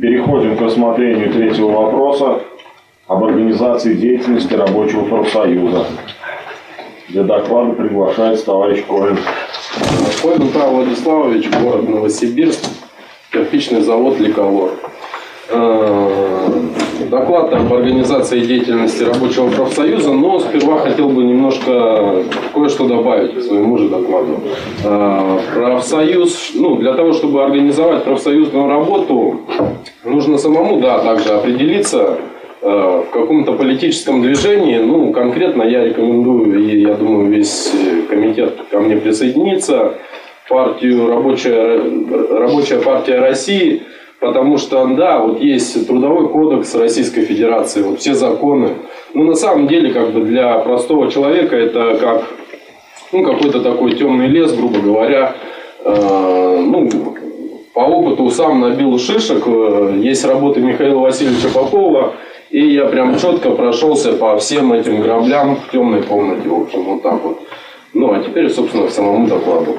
[0.00, 2.40] Переходим к рассмотрению третьего вопроса
[3.06, 5.84] об организации деятельности рабочего профсоюза.
[7.08, 9.18] Для доклада приглашается товарищ Коин.
[10.22, 12.64] Коин Павел Владиславович, город Новосибирск,
[13.30, 14.70] кирпичный завод «Ликолор».
[17.08, 23.78] Доклад об организации деятельности рабочего профсоюза, но сперва хотел бы немножко кое-что добавить к своему
[23.78, 24.40] же докладу.
[24.84, 29.40] Э, профсоюз, ну, для того, чтобы организовать профсоюзную работу,
[30.04, 32.18] нужно самому, да, также определиться,
[32.62, 37.72] Э, в каком-то политическом движении, ну, конкретно я рекомендую, и я думаю, весь
[38.10, 39.94] комитет ко мне присоединится,
[40.46, 41.80] партию Рабочая,
[42.38, 43.82] Рабочая партия России,
[44.20, 48.74] потому что, да, вот есть трудовой кодекс Российской Федерации, вот все законы.
[49.14, 52.24] Ну, на самом деле, как бы для простого человека это как,
[53.12, 55.34] ну, какой-то такой темный лес, грубо говоря,
[55.84, 56.88] э, ну,
[57.72, 59.42] по опыту сам набил шишек.
[59.46, 62.14] Э, есть работы Михаила Васильевича Попова,
[62.50, 67.02] и я прям четко прошелся по всем этим граблям в темной комнате, в общем, вот
[67.02, 67.40] так вот.
[67.94, 69.76] Ну, а теперь, собственно, к самому докладу.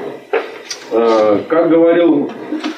[0.92, 2.30] Э, как говорил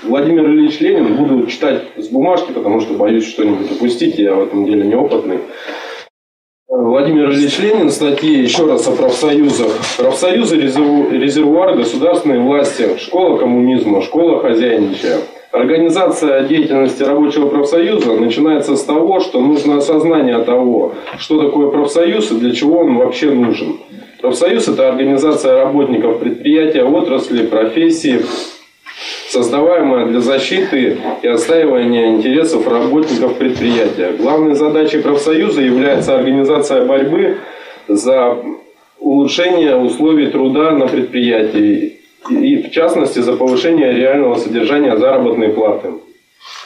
[0.04, 4.66] Владимир Ильич Ленин, буду читать с бумажки, потому что боюсь что-нибудь упустить, я в этом
[4.66, 5.40] деле неопытный.
[6.68, 9.72] Владимир Ильич Ленин, статьи еще раз о профсоюзах.
[9.98, 15.20] Профсоюзы– резервуар государственной власти, школа коммунизма, школа хозяйничая–
[15.54, 22.40] Организация деятельности рабочего профсоюза начинается с того, что нужно осознание того, что такое профсоюз и
[22.40, 23.78] для чего он вообще нужен.
[24.24, 28.22] Профсоюз– это организация работников предприятия, отрасли, профессии,
[29.28, 34.14] создаваемая для защиты и отстаивания интересов работников предприятия.
[34.18, 37.40] Главной задачей профсоюза является организация борьбы
[37.90, 38.38] за
[38.98, 45.96] улучшение условий труда на предприятии и в частности за повышение реального содержания заработной платы.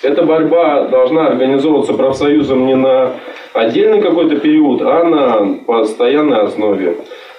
[0.03, 3.13] Эта борьба должна организовываться профсоюзом не на
[3.53, 6.97] отдельный какой-то период, а на постоянной основе.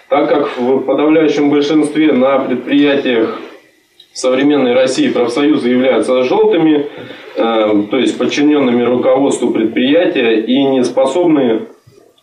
[0.08, 3.38] Так как в подавляющем большинстве на предприятиях
[4.14, 6.86] современной России профсоюзы являются желтыми,
[7.36, 11.66] э, то есть подчиненными руководству предприятия и не способны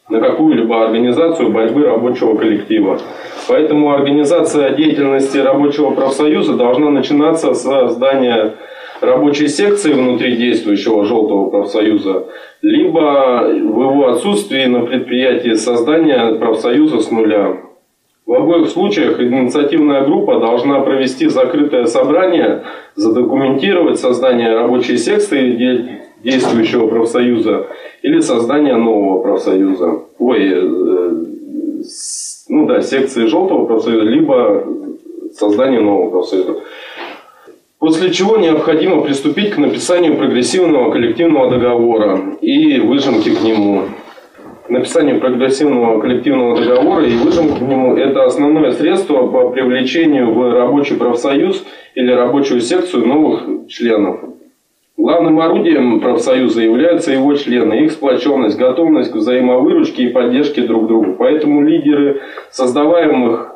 [0.09, 2.99] на какую-либо организацию борьбы рабочего коллектива.
[3.47, 8.55] Поэтому организация деятельности рабочего профсоюза должна начинаться с создания
[9.01, 12.25] рабочей секции внутри действующего желтого профсоюза,
[12.63, 17.64] либо в его отсутствии на предприятии создания профсоюза с нуля.
[18.25, 22.63] В обоих случаях инициативная группа должна провести закрытое собрание,
[22.95, 27.67] задокументировать создание рабочей секции действующего профсоюза
[28.01, 29.99] или создание нового профсоюза.
[30.17, 31.11] Ой, э,
[32.49, 34.65] ну да, секции желтого профсоюза, либо
[35.31, 36.55] создание нового профсоюза.
[37.77, 43.83] После чего необходимо приступить к написанию прогрессивного коллективного договора и выжимки к нему.
[44.67, 50.95] Написание прогрессивного коллективного договора и выжимки к нему– это основное средство по привлечению в рабочий
[50.95, 54.21] профсоюз или рабочую секцию новых членов.
[54.97, 61.13] Главным орудием профсоюза являются его члены, их сплоченность, готовность к взаимовыручке и поддержке друг друга.
[61.13, 63.51] Поэтому лидеры создаваемых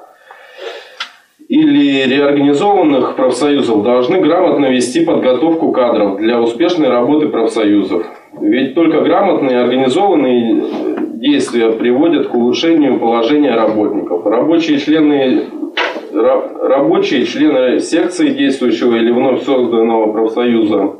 [1.48, 8.06] или реорганизованных профсоюзов должны грамотно вести подготовку кадров для успешной работы профсоюзов.
[8.42, 10.64] Ведь только грамотные организованные
[11.14, 14.26] действия приводят к улучшению положения работников.
[14.26, 15.44] Рабочие члены
[16.12, 20.96] рабочие члены секции действующего или вновь созданного профсоюза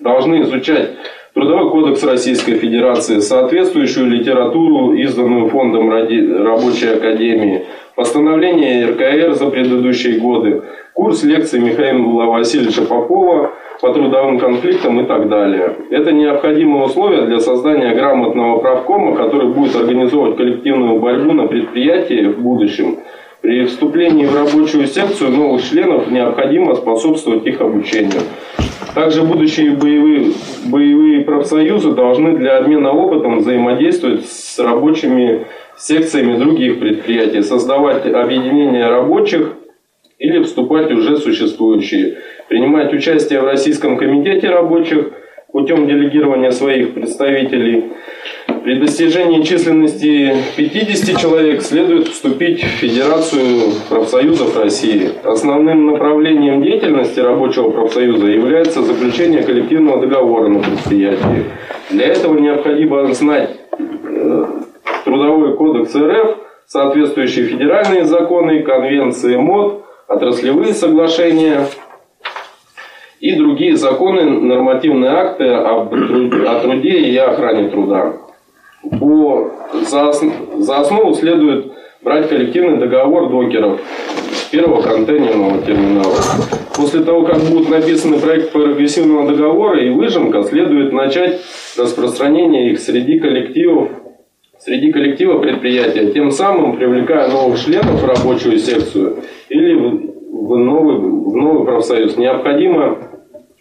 [0.00, 0.90] должны изучать
[1.34, 7.64] Трудовой кодекс Российской Федерации, соответствующую литературу, изданную Фондом Рабочей Академии,
[7.94, 10.62] постановление РКР за предыдущие годы,
[10.94, 15.76] курс лекций Михаила Васильевича Попова по трудовым конфликтам и так далее.
[15.90, 22.40] Это необходимые условия для создания грамотного правкома, который будет организовывать коллективную борьбу на предприятии в
[22.40, 22.98] будущем.
[23.42, 28.20] При вступлении в рабочую секцию новых членов необходимо способствовать их обучению.
[28.94, 30.30] Также будущие боевые,
[30.66, 35.46] боевые профсоюзы должны для обмена опытом взаимодействовать с рабочими
[35.76, 39.54] секциями других предприятий, создавать объединения рабочих
[40.20, 42.18] или вступать уже существующие,
[42.48, 45.14] принимать участие в Российском комитете рабочих
[45.50, 47.90] путем делегирования своих представителей,
[48.62, 55.10] при достижении численности 50 человек следует вступить в Федерацию профсоюзов России.
[55.24, 61.44] Основным направлением деятельности рабочего профсоюза является заключение коллективного договора на предприятии.
[61.90, 64.44] Для этого необходимо знать э,
[65.04, 66.36] Трудовой кодекс РФ,
[66.66, 71.66] соответствующие федеральные законы, конвенции МОД, отраслевые соглашения
[73.18, 78.12] и другие законы, нормативные акты о труде и охране труда.
[78.90, 79.50] По,
[79.88, 80.12] за,
[80.58, 83.80] за основу следует брать коллективный договор докеров
[84.50, 86.16] первого контейнерного терминала.
[86.76, 91.40] После того, как будут написаны проект прогрессивного договора и выжимка, следует начать
[91.76, 93.90] распространение их среди коллективов
[94.64, 99.16] среди коллектива предприятия, тем самым привлекая новых членов в рабочую секцию
[99.48, 102.16] или в новый, в новый профсоюз.
[102.16, 102.98] Необходимо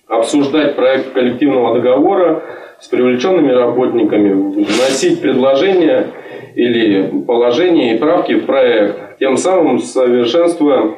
[0.08, 2.44] обсуждать проект коллективного договора
[2.82, 6.08] с привлеченными работниками, вносить предложения
[6.56, 10.96] или положения и правки в проект, тем самым совершенствуя,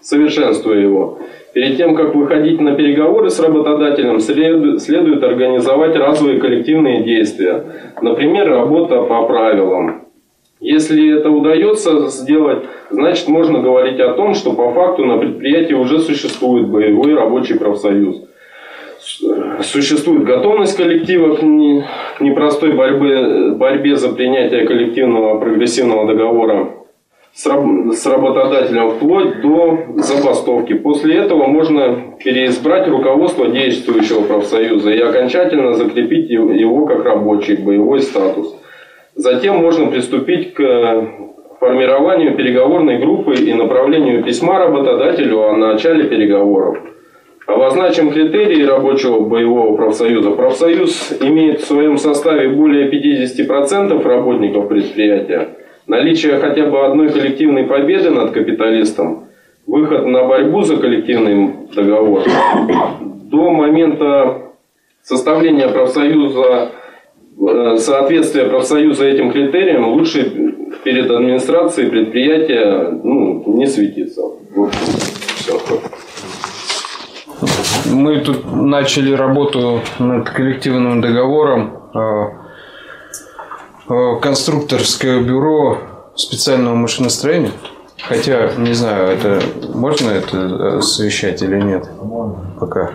[0.00, 1.18] совершенствуя его.
[1.52, 7.64] Перед тем, как выходить на переговоры с работодателем, следует организовать разовые коллективные действия.
[8.00, 10.06] Например, работа по правилам.
[10.58, 16.00] Если это удается сделать, значит можно говорить о том, что по факту на предприятии уже
[16.00, 18.22] существует боевой рабочий профсоюз.
[19.62, 21.42] Существует готовность коллектива к,
[22.20, 26.70] непростой борьбе, борьбе за принятие коллективного прогрессивного договора
[27.32, 30.74] с работодателем вплоть до забастовки.
[30.74, 38.56] После этого можно переизбрать руководство действующего профсоюза и окончательно закрепить его как рабочий боевой статус.
[39.16, 41.08] Затем можно приступить к
[41.58, 46.78] формированию переговорной группы и направлению письма работодателю о начале переговоров.
[47.46, 50.30] Обозначим критерии рабочего боевого профсоюза.
[50.30, 55.48] Профсоюз имеет в своем составе более 50% работников предприятия–
[55.86, 59.26] Наличие хотя бы одной коллективной победы над капиталистом,
[59.66, 62.22] выход на борьбу за коллективный договор,
[63.30, 64.52] до момента
[65.02, 66.70] составления профсоюза,
[67.38, 70.54] э, соответствия профсоюза этим критериям, лучше
[70.84, 74.22] перед администрацией предприятия ну, не светиться.
[74.54, 74.72] Вот,
[75.36, 75.60] все.
[77.86, 82.44] Мы тут начали работу над коллективным договором э,
[83.86, 85.78] Э, конструкторское бюро
[86.16, 87.50] специального машиностроения.
[88.00, 89.42] Хотя, не знаю, это
[89.74, 91.88] можно это освещать или нет
[92.58, 92.92] пока.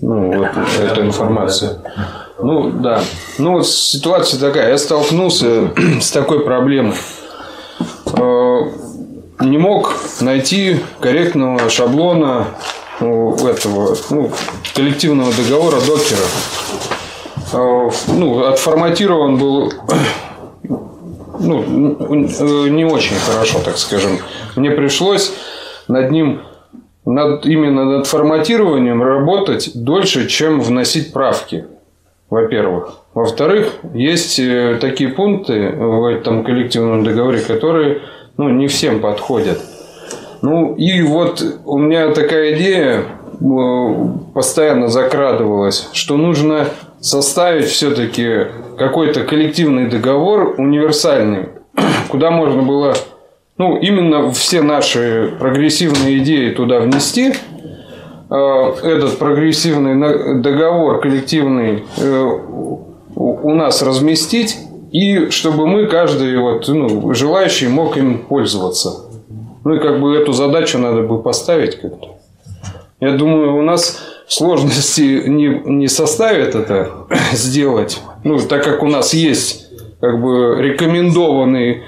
[0.00, 0.48] Ну, вот
[0.80, 1.78] эту информацию.
[2.40, 3.00] Ну, да.
[3.38, 4.70] Ну, вот ситуация такая.
[4.70, 6.94] Я столкнулся с такой проблемой.
[8.16, 8.60] Э,
[9.40, 12.46] не мог найти корректного шаблона
[13.00, 14.30] этого ну,
[14.74, 16.20] коллективного договора докера.
[17.52, 19.72] Э, ну, отформатирован был
[21.38, 24.18] ну, не очень хорошо, так скажем.
[24.56, 25.32] Мне пришлось
[25.86, 26.42] над ним,
[27.04, 31.66] над, именно над форматированием работать дольше, чем вносить правки,
[32.30, 32.98] во-первых.
[33.14, 38.02] Во-вторых, есть э, такие пункты в этом коллективном договоре, которые
[38.36, 39.60] ну, не всем подходят.
[40.42, 43.02] Ну, и вот у меня такая идея
[43.40, 43.94] э,
[44.34, 46.66] постоянно закрадывалась, что нужно
[47.00, 48.46] составить все-таки
[48.78, 51.48] какой-то коллективный договор универсальный,
[52.08, 52.94] куда можно было
[53.56, 57.32] ну, именно все наши прогрессивные идеи туда внести,
[58.30, 62.28] э, этот прогрессивный договор коллективный э,
[63.16, 64.56] у нас разместить,
[64.92, 69.07] и чтобы мы, каждый вот, ну, желающий, мог им пользоваться.
[69.68, 72.16] Ну и как бы эту задачу надо бы поставить как-то.
[73.00, 78.00] Я думаю, у нас сложности не, не составит это сделать.
[78.24, 79.66] Ну, так как у нас есть
[80.00, 81.82] как бы рекомендованный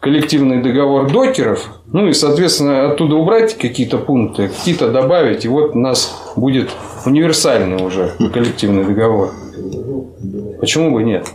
[0.00, 5.78] коллективный договор докеров, ну и, соответственно, оттуда убрать какие-то пункты, какие-то добавить, и вот у
[5.78, 6.70] нас будет
[7.04, 9.32] универсальный уже коллективный договор.
[10.60, 11.26] Почему бы нет?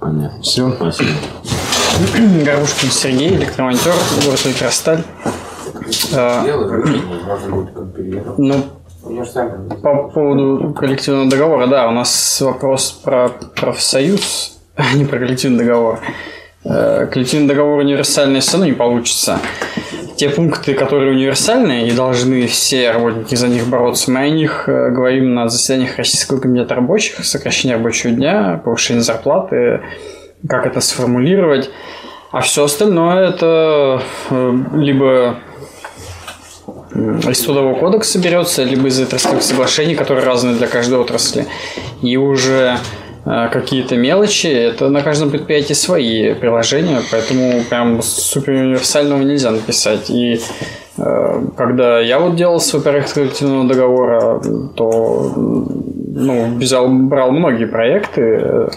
[0.00, 0.42] Понятно.
[0.42, 0.68] Все.
[0.72, 1.10] Спасибо.
[2.44, 3.92] Горбушкин Сергей, электромонтер,
[4.24, 5.02] город Электросталь.
[6.12, 6.44] А,
[8.38, 8.64] ну,
[9.82, 16.00] по поводу коллективного договора, да, у нас вопрос про профсоюз, а не про коллективный договор.
[16.64, 19.38] Э, коллективный договор универсальный все равно не получится.
[20.16, 24.90] Те пункты, которые универсальные и должны все работники за них бороться, мы о них э,
[24.90, 29.82] говорим на заседаниях Российского комитета рабочих, сокращение рабочего дня, повышение зарплаты,
[30.48, 31.70] как это сформулировать.
[32.30, 35.36] А все остальное это э, либо
[36.94, 41.46] из трудового кодекса берется, либо из отраслевых соглашений, которые разные для каждой отрасли.
[42.02, 42.78] И уже
[43.24, 50.10] э, какие-то мелочи, это на каждом предприятии свои приложения, поэтому прям супер универсального нельзя написать.
[50.10, 50.40] И
[50.98, 54.40] э, когда я вот делал свой проект коллективного договора,
[54.76, 58.68] то ну, взял, брал многие проекты,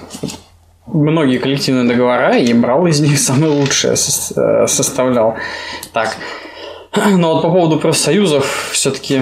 [0.88, 5.36] многие коллективные договора и брал из них самые лучшие, э, составлял.
[5.94, 6.18] Так,
[7.12, 9.22] но вот по поводу профсоюзов все-таки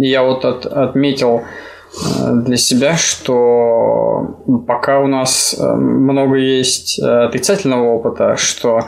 [0.00, 7.94] я вот от, отметил э, для себя, что пока у нас э, много есть отрицательного
[7.94, 8.80] опыта, что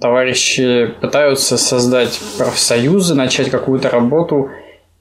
[0.00, 4.50] товарищи пытаются создать профсоюзы, начать какую-то работу,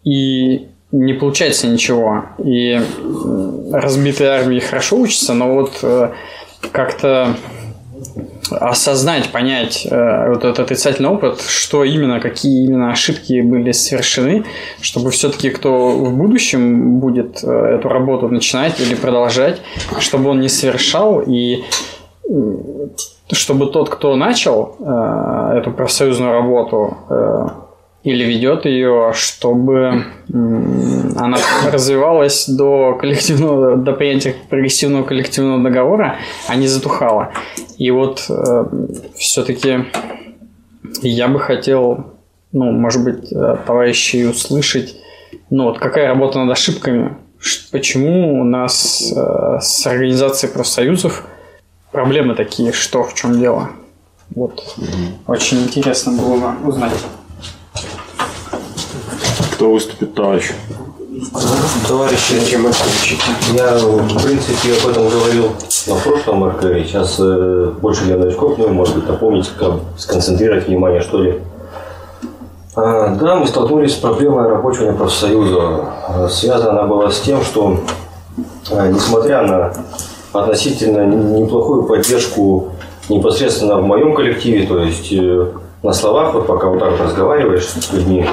[0.03, 2.25] и не получается ничего.
[2.43, 2.79] И
[3.71, 5.83] разбитые армии хорошо учатся, но вот
[6.71, 7.35] как-то
[8.51, 14.45] осознать, понять э, вот этот отрицательный опыт, что именно, какие именно ошибки были совершены,
[14.81, 19.61] чтобы все-таки кто в будущем будет э, эту работу начинать или продолжать,
[19.99, 21.63] чтобы он не совершал и
[23.31, 27.47] чтобы тот, кто начал э, эту профсоюзную работу, э,
[28.07, 31.37] или ведет ее, чтобы она
[31.69, 36.15] развивалась до коллективного, до принятия прогрессивного коллективного договора,
[36.47, 37.33] а не затухала.
[37.77, 38.63] И вот э,
[39.17, 39.87] все-таки
[41.01, 42.13] я бы хотел,
[42.53, 44.95] ну, может быть, э, товарищей услышать,
[45.49, 47.17] ну, вот какая работа над ошибками,
[47.73, 51.25] почему у нас э, с организацией профсоюзов
[51.91, 53.71] проблемы такие, что в чем дело.
[54.33, 54.77] Вот.
[55.27, 56.93] Очень интересно было бы узнать.
[59.57, 60.51] Кто выступит, товарищ?
[61.87, 62.35] Товарищи,
[63.55, 65.49] я в принципе об этом говорил
[65.87, 66.61] на прошлом РК.
[66.85, 71.41] Сейчас э, больше для новичков, ну, может быть, напомнить, как сконцентрировать внимание, что ли.
[72.75, 76.29] А, да, мы столкнулись с проблемой рабочего профсоюза.
[76.29, 77.79] Связана она была с тем, что,
[78.69, 79.73] а, несмотря на
[80.33, 82.73] относительно неплохую поддержку
[83.09, 85.47] непосредственно в моем коллективе, то есть э,
[85.83, 88.27] на словах, вот пока вот так разговариваешь с людьми,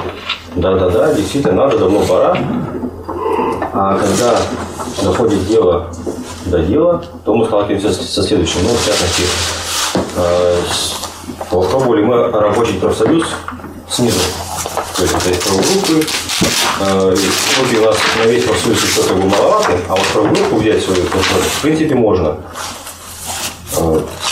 [0.55, 2.37] да-да-да, действительно надо, давно пора.
[3.73, 4.39] А когда
[5.03, 5.89] доходит дело
[6.45, 8.61] до дела, то мы сталкиваемся со следующим.
[8.63, 9.23] Ну, в частности,
[10.15, 10.61] э,
[11.51, 13.27] попробовали мы рабочий профсоюз
[13.89, 14.19] снизу.
[14.95, 16.07] То есть это из правогруппы.
[16.81, 17.15] Э,
[17.77, 21.61] у нас на весь профсоюз еще как бы маловато, а вот правогруппу взять свою, в
[21.61, 22.37] принципе, можно.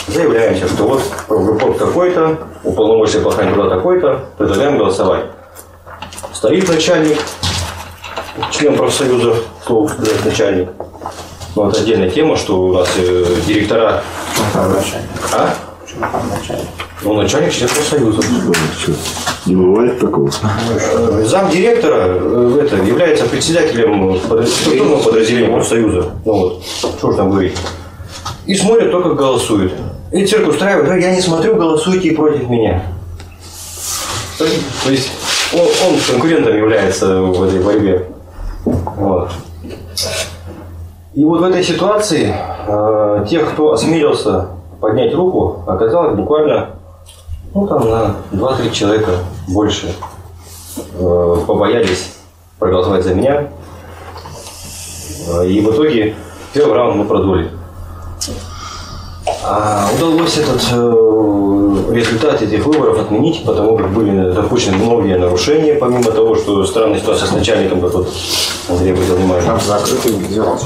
[0.08, 5.24] Заявляемся, что вот правогруппор такой-то, уполномоченный по охране труда такой-то, предлагаем голосовать.
[6.32, 7.18] Стоит начальник,
[8.50, 9.36] член профсоюза,
[9.66, 10.68] слово сказать начальник.
[11.56, 14.02] Ну, это отдельная тема, что у нас э, директора...
[14.54, 15.08] начальник?
[15.32, 15.54] А?
[16.30, 16.66] начальник?
[17.02, 18.22] Ну, начальник член профсоюза.
[19.46, 20.30] Не бывает такого.
[20.70, 26.10] Э, Зам директора э, это, является председателем структурного подразделения профсоюза.
[26.24, 27.56] Ну вот, что же там говорить.
[28.46, 29.72] И смотрит только, как голосует.
[30.12, 32.84] И цирк устраивает, «Да, я не смотрю, голосуйте и против меня.
[34.38, 35.10] То есть
[35.52, 38.06] он, он конкурентом является в этой борьбе.
[38.64, 39.30] Вот.
[41.14, 42.34] И вот в этой ситуации
[42.66, 44.48] э, тех, кто осмелился
[44.80, 46.70] поднять руку, оказалось буквально
[47.54, 49.12] ну, там, на 2-3 человека
[49.46, 49.94] больше
[50.76, 52.14] э, побоялись
[52.58, 53.48] проголосовать за меня.
[55.28, 56.16] Э, и в итоге
[56.52, 57.50] первый раунд мы продули.
[59.42, 66.10] А удалось этот э, результат этих выборов отменить, потому как были допущены многие нарушения, помимо
[66.10, 68.08] того, что странная ситуация с начальником, как вот
[68.68, 69.44] Андрей обратил внимание.
[69.44, 70.62] Там закрытый делать.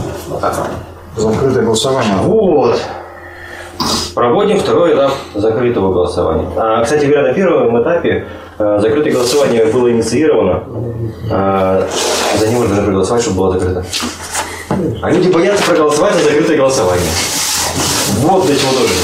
[1.16, 2.16] Закрытое голосование.
[2.22, 2.80] Вот.
[4.14, 6.48] Проводим второй этап закрытого голосования.
[6.56, 8.26] А, кстати говоря, на первом этапе
[8.58, 10.64] э, закрытое голосование было инициировано.
[11.30, 11.86] А,
[12.36, 13.84] за него должны проголосовать, чтобы было закрыто.
[15.02, 17.10] А люди боятся проголосовать за закрытое голосование.
[18.22, 18.94] Вот для чего тоже.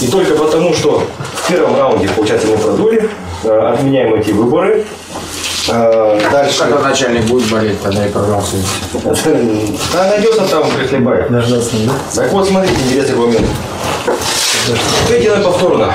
[0.00, 1.02] И только потому, что
[1.34, 3.10] в первом раунде, получается, мы продули,
[3.44, 4.84] э, отменяем эти выборы.
[5.68, 6.58] Э, Дальше...
[6.58, 8.64] Когда начальник будет болеть, тогда и проголосует.
[9.92, 11.30] Да, найдется там, прихлебает.
[11.30, 11.92] Дождаться, да?
[12.14, 13.46] Так вот, смотрите, интересный момент.
[14.76, 15.92] Что делаем повторно?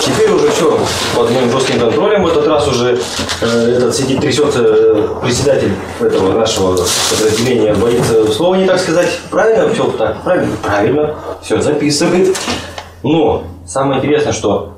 [0.00, 0.78] Теперь уже все
[1.14, 2.24] под моим жестким контролем.
[2.24, 2.98] В этот раз уже
[3.40, 6.76] э, этот сидит, трясется э, председатель этого нашего
[7.10, 9.08] подразделения, боится слова не так сказать.
[9.30, 9.72] Правильно?
[9.72, 10.56] Все так, правильно?
[10.62, 11.14] Правильно.
[11.42, 12.36] Все, записывает.
[13.02, 14.74] Но самое интересное, что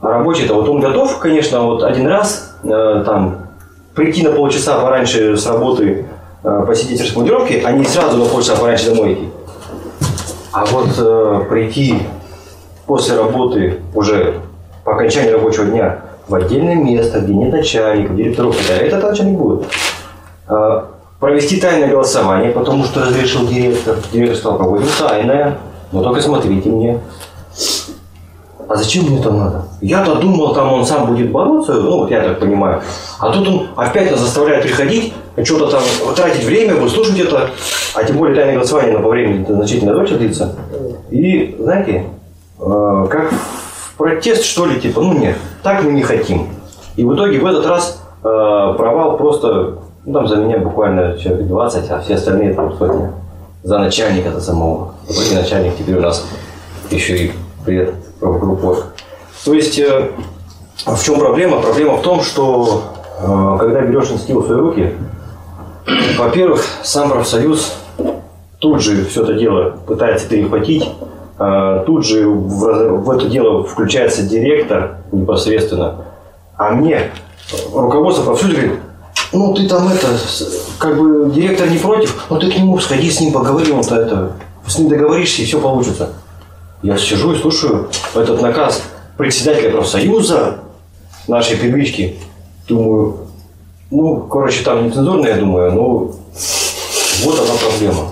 [0.00, 3.48] рабочий-то вот он готов, конечно, вот один раз э, там
[3.94, 6.06] прийти на полчаса пораньше с работы,
[6.44, 9.30] э, посидеть в командировке, а не сразу на полчаса пораньше домой идти.
[10.52, 12.02] А вот э, прийти
[12.86, 14.40] после работы уже
[14.84, 19.66] по окончании рабочего дня в отдельное место, где нет начальника, директоров, это, это начальник будет.
[20.46, 20.88] А,
[21.20, 23.96] провести тайное голосование, потому что разрешил директор.
[24.12, 25.58] Директор сказал, проводим тайное,
[25.92, 27.00] но только смотрите мне.
[28.68, 29.66] А зачем мне это надо?
[29.80, 32.80] Я-то думал, там он сам будет бороться, ну вот я так понимаю.
[33.18, 35.12] А тут он опять нас заставляет приходить,
[35.44, 35.82] что-то там
[36.16, 37.50] тратить время, выслушивать это.
[37.94, 40.56] А тем более тайное голосование на по времени значительно дольше длится.
[41.10, 42.06] И, знаете,
[42.62, 46.48] э, как в протест, что ли, типа, ну нет, так мы не хотим.
[46.96, 51.46] И в итоге в этот раз э, провал просто, ну, там за меня буквально человек
[51.46, 53.10] 20, а все остальные там сотни.
[53.62, 54.94] За начальника за самого.
[55.08, 56.26] Вроде начальник теперь у нас
[56.90, 57.32] еще и
[57.64, 58.76] при этом группу.
[59.44, 60.10] То есть, э,
[60.84, 61.60] в чем проблема?
[61.60, 62.82] Проблема в том, что
[63.20, 64.92] э, когда берешь инициативу в свои руки,
[66.18, 67.76] во-первых, сам профсоюз
[68.58, 70.88] тут же все это дело пытается перехватить,
[71.36, 76.04] тут же в, это дело включается директор непосредственно,
[76.56, 77.10] а мне
[77.72, 78.80] руководство профсоюза говорит,
[79.32, 80.06] ну ты там это,
[80.78, 84.32] как бы директор не против, ну ты к нему сходи с ним, поговори, он-то это,
[84.66, 86.10] с ним договоришься и все получится.
[86.82, 88.82] Я сижу и слушаю этот наказ
[89.16, 90.58] председателя профсоюза
[91.28, 92.16] нашей первички.
[92.68, 93.18] Думаю,
[93.90, 96.14] ну, короче, там нецензурно, я думаю, ну,
[97.24, 98.08] вот она проблема.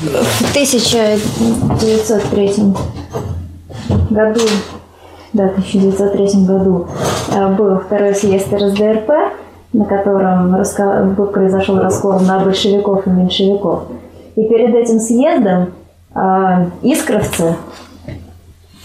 [0.00, 2.52] В 1903
[4.10, 4.40] году,
[5.32, 6.86] да, в 1903 году
[7.34, 9.10] э, был второй съезд РСДРП,
[9.72, 10.54] на котором
[11.32, 13.84] произошел раскол на большевиков и меньшевиков.
[14.36, 15.72] И перед этим съездом
[16.14, 17.56] э, искровцы,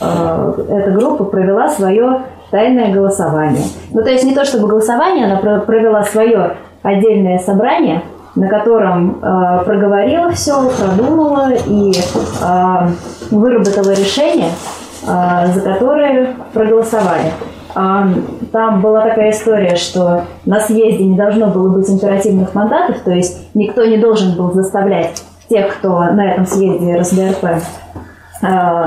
[0.01, 3.65] э, эта группа провела свое тайное голосование.
[3.91, 8.01] Ну, то есть не то чтобы голосование, она про- провела свое отдельное собрание,
[8.35, 12.87] на котором э, проговорила все, продумала и э,
[13.31, 14.49] выработала решение,
[15.07, 17.31] э, за которое проголосовали.
[17.75, 18.07] А,
[18.51, 23.49] Там была такая история, что на съезде не должно было быть императивных мандатов, то есть
[23.55, 27.45] никто не должен был заставлять тех, кто на этом съезде РСДРП
[28.43, 28.85] э,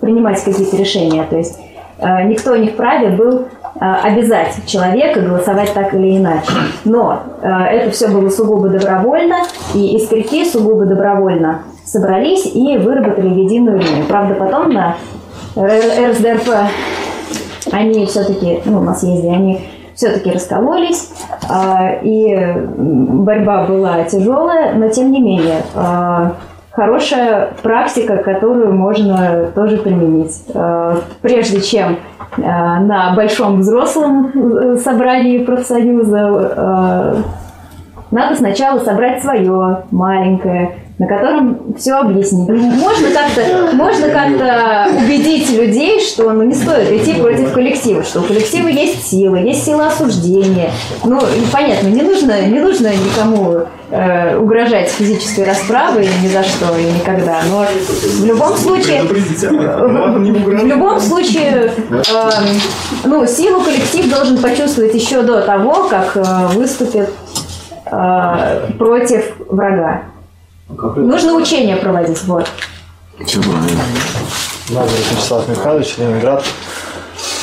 [0.00, 1.24] принимать какие-то решения.
[1.24, 1.58] То есть
[1.98, 6.52] э, никто не вправе был э, обязать человека голосовать так или иначе.
[6.84, 9.38] Но э, это все было сугубо добровольно,
[9.74, 14.06] и искряки сугубо добровольно собрались и выработали единую линию.
[14.06, 14.96] Правда, потом на
[15.56, 16.48] РСДРП
[17.72, 19.60] они все-таки, ну, на съезде, они
[19.94, 21.10] все-таки раскололись,
[21.48, 26.34] а, и борьба была тяжелая, но тем не менее, а,
[26.74, 30.44] хорошая практика, которую можно тоже применить.
[30.54, 31.98] А, Прежде чем
[32.38, 37.24] а, на большом взрослом э, собрании профсоюза
[38.10, 42.48] надо сначала собрать свое маленькое, на котором все объяснить.
[42.48, 48.22] Можно как-то, можно как-то убедить людей, что ну, не стоит идти против коллектива, что у
[48.22, 50.70] коллектива есть сила, есть сила осуждения.
[51.04, 56.84] Ну, понятно, не нужно, не нужно никому э, угрожать физической расправой ни за что и
[56.84, 57.40] никогда.
[57.50, 57.66] Но
[58.20, 62.02] в любом случае, в, в любом случае, э,
[63.04, 66.22] ну, силу коллектив должен почувствовать еще до того, как э,
[66.54, 67.10] выступит
[67.90, 70.13] э, против врага.
[70.68, 72.46] Нужно учение проводить, вот.
[73.26, 73.80] Все правильно.
[74.70, 76.44] Лазарев Вячеслав Михайлович, Ленинград.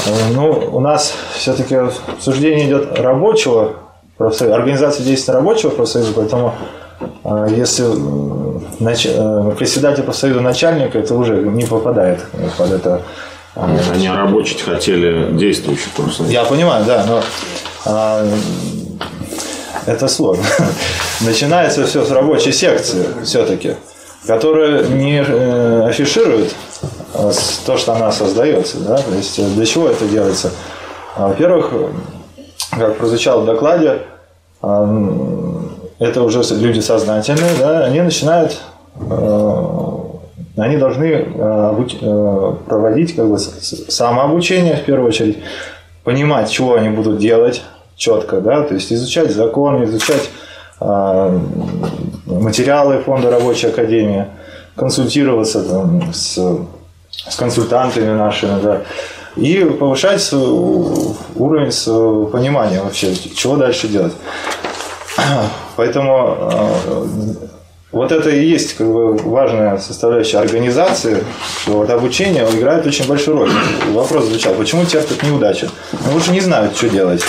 [0.06, 3.74] Э, Ну, у нас все-таки обсуждение идет рабочего
[4.18, 6.56] профсоюза, организации действия рабочего профсоюза, поэтому
[7.24, 7.86] э, если
[8.80, 12.20] нач- э, председатель профсоюза начальник, это уже не попадает
[12.58, 13.02] под это.
[13.56, 16.24] Нет, они рабочие хотели действующих просто.
[16.24, 17.22] Я понимаю, да, но
[17.86, 18.26] а,
[19.86, 20.46] это сложно.
[21.22, 23.76] Начинается все с рабочей секции все-таки,
[24.26, 26.54] которая не э, афиширует
[27.14, 27.32] э,
[27.66, 28.80] то, что она создается.
[28.80, 28.98] Да?
[28.98, 30.52] То есть э, для чего это делается?
[31.16, 31.72] А, Во-первых,
[32.72, 34.02] как прозвучало в докладе,
[34.62, 38.62] это уже люди сознательные, да, они начинают
[40.58, 41.26] они должны
[42.68, 45.40] проводить как бы самообучение в первую очередь,
[46.04, 47.64] понимать, чего они будут делать
[48.02, 50.30] четко, да, то есть изучать закон, изучать
[50.80, 51.40] э,
[52.26, 54.26] материалы фонда рабочей академии,
[54.76, 56.36] консультироваться там, с,
[57.30, 58.82] с консультантами нашими, да,
[59.36, 64.14] и повышать уровень понимания вообще, чего дальше делать.
[65.76, 67.06] Поэтому э,
[67.92, 71.24] вот это и есть как бы, важная составляющая организации,
[71.64, 73.50] что вот обучение играет очень большую роль.
[73.92, 75.70] Вопрос звучал, почему терпят неудачи?
[76.06, 77.22] Ну, уже не знают, что делать.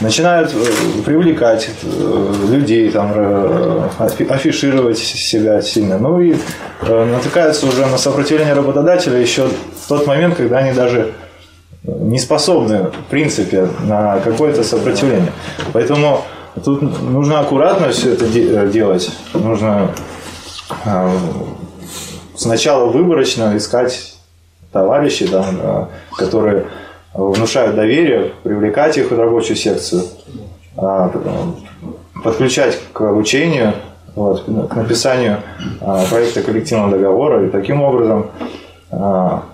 [0.00, 5.98] Начинают э, привлекать э, людей, там, э, афи- афишировать себя сильно.
[5.98, 6.36] Ну и
[6.82, 11.12] натыкаются уже на сопротивление работодателя еще в тот момент, когда они даже
[11.84, 15.32] не способны, в принципе, на какое-то сопротивление.
[15.72, 16.24] Поэтому
[16.64, 19.10] тут нужно аккуратно все это э, делать.
[19.34, 19.90] Нужно
[20.84, 21.10] э,
[22.36, 24.16] сначала выборочно искать
[24.72, 26.66] товарищей, там, э, которые
[27.14, 30.04] внушают доверие, привлекать их в рабочую секцию,
[30.76, 31.10] а,
[32.22, 33.74] подключать к обучению,
[34.14, 35.38] вот, к написанию
[35.80, 38.30] а, проекта коллективного договора и таким образом
[38.90, 39.44] а,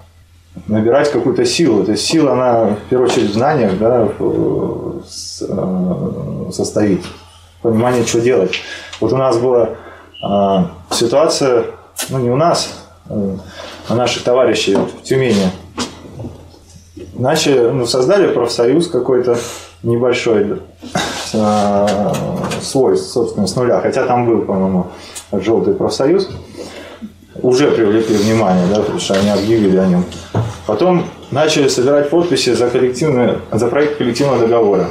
[0.66, 1.84] набирать какую-то силу.
[1.84, 5.00] То есть сила, она в первую очередь в знаниях да, э,
[6.52, 7.04] состоит.
[7.62, 8.52] Понимание, что делать.
[9.00, 9.70] Вот у нас была
[10.22, 11.66] а, ситуация,
[12.10, 12.72] ну не у нас,
[13.08, 13.36] э,
[13.88, 15.50] а наших товарищей в Тюмени.
[17.14, 19.38] Начали, ну, создали профсоюз какой-то
[19.82, 20.60] небольшой,
[21.32, 22.12] э,
[22.60, 23.80] свой, собственно, с нуля.
[23.80, 24.88] Хотя там был, по-моему,
[25.32, 26.28] желтый профсоюз
[27.42, 30.04] уже привлекли внимание, да, потому что они объявили о нем.
[30.66, 34.88] Потом начали собирать подписи за, коллективное, за проект коллективного договора,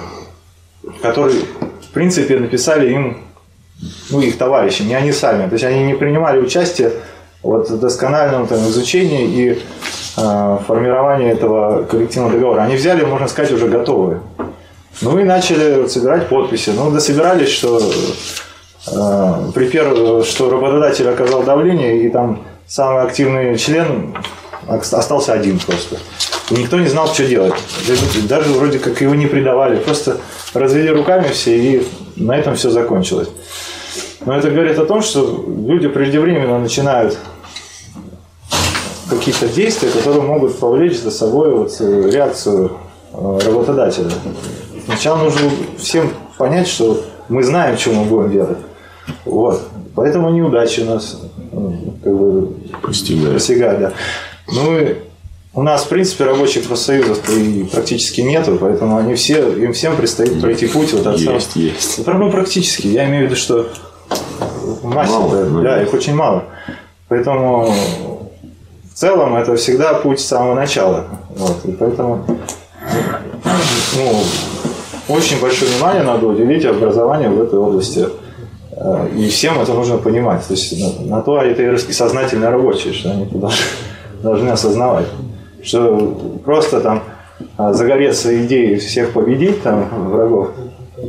[1.02, 1.46] который,
[1.82, 3.18] в принципе, написали им,
[4.10, 5.48] ну, их товарищи, не они сами.
[5.48, 6.92] То есть они не принимали участие
[7.44, 9.60] вот, в доскональном там, изучении и
[10.18, 12.62] э, формировании этого коллективного договора.
[12.62, 14.22] Они взяли, можно сказать, уже готовые.
[15.02, 16.70] Ну и начали собирать подписи.
[16.70, 17.82] Ну, дособирались, что
[18.86, 24.16] при первом, что работодатель оказал давление, и там самый активный член
[24.68, 25.98] ос- остался один просто.
[26.52, 27.54] И никто не знал, что делать.
[28.30, 30.18] Даже вроде как его не предавали, просто
[30.54, 33.30] развели руками все, и на этом все закончилось.
[34.26, 37.18] Но это говорит о том, что люди преждевременно начинают
[39.10, 42.72] каких-то действий, которые могут повлечь за собой вот э, реакцию
[43.14, 44.10] э, работодателя.
[44.86, 48.58] Сначала нужно всем понять, что мы знаем, что мы будем делать.
[49.26, 49.62] Вот.
[49.96, 53.80] Поэтому неудачи у нас ну, как бы достигают.
[53.80, 53.94] Да.
[54.48, 54.96] Ну и
[55.54, 60.42] у нас, в принципе, рабочих профсоюзов и практически нету, поэтому они все, им всем предстоит
[60.42, 62.08] пройти путь вот от самого- Есть, есть.
[62.08, 62.88] ну, практически.
[62.88, 63.68] Я имею в виду, что
[64.84, 66.44] масса, Мало, да, да, их очень мало.
[67.08, 67.74] Поэтому
[68.94, 71.06] в целом это всегда путь с самого начала.
[71.30, 71.64] Вот.
[71.66, 72.26] И поэтому
[73.96, 74.24] ну,
[75.08, 78.08] очень большое внимание надо уделить образованию в этой области.
[78.78, 80.46] Э, И всем это нужно понимать.
[80.48, 83.58] То есть на, на то это и сознательные рабочие, что они должны,
[84.24, 85.08] должны осознавать.
[85.64, 87.04] Что просто там
[87.58, 90.50] а, загореться идеей всех победить, там, врагов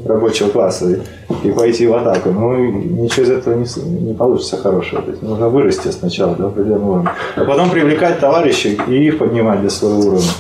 [0.05, 2.31] рабочего класса и, и пойти в атаку.
[2.31, 3.67] Ну, ничего из этого не,
[4.01, 5.03] не получится хорошего.
[5.03, 7.13] То есть нужно вырасти сначала до определенного уровня.
[7.37, 10.31] А потом привлекать товарищей и их поднимать до своего уровня.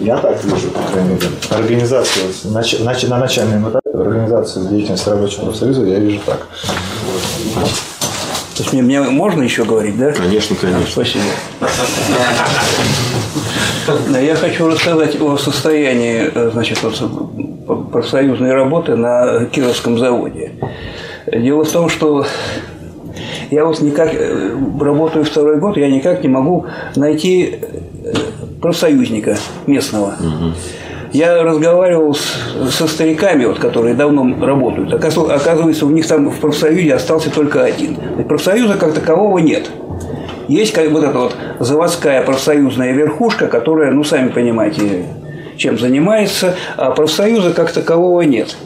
[0.00, 1.26] Я так вижу, по крайней мере.
[1.50, 6.46] Организацию, нач- нач- на начальном этапе организацию деятельности рабочего профсоюза я вижу так.
[7.54, 10.12] То есть мне, мне можно еще говорить, да?
[10.12, 10.86] Конечно, конечно.
[10.86, 11.24] Спасибо.
[14.20, 16.78] Я хочу рассказать о состоянии э, значит,
[17.92, 20.52] профсоюзной работы на Кировском заводе.
[21.26, 22.26] Дело в том, что
[23.50, 27.60] я вот никак э, работаю второй год, я никак не могу найти
[28.60, 30.14] профсоюзника местного.
[31.12, 34.92] Я разговаривал с- со стариками, вот, которые давно работают.
[34.94, 37.96] Оказывается, у них там в профсоюзе остался только один.
[38.28, 39.70] Профсоюза как такового нет.
[40.46, 45.04] Есть как вот эта вот заводская профсоюзная верхушка, которая, ну, сами понимаете,
[45.56, 48.56] чем занимается, а профсоюза как такового нет.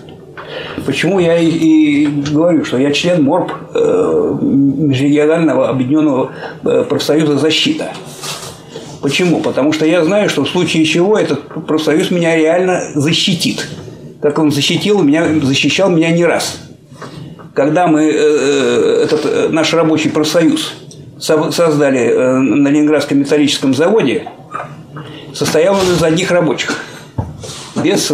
[0.85, 6.33] Почему я и, и говорю, что я член МОРП э, Межрегионального объединенного
[6.65, 7.93] э, профсоюза «Защита».
[9.05, 9.41] Почему?
[9.41, 13.69] Потому что я знаю, что в случае чего этот профсоюз меня реально защитит.
[14.23, 16.59] Как он защитил меня, защищал меня не раз.
[17.53, 20.73] Когда мы э, э, этот э, наш рабочий профсоюз
[21.21, 24.27] со- создали на Ленинградском металлическом заводе,
[25.35, 26.75] состоял он из одних рабочих,
[27.77, 28.11] без,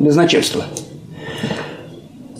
[0.00, 0.66] без начальства.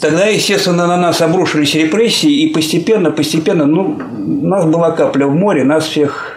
[0.03, 5.35] Тогда, естественно, на нас обрушились репрессии, и постепенно, постепенно, ну, у нас была капля в
[5.35, 6.34] море, нас всех,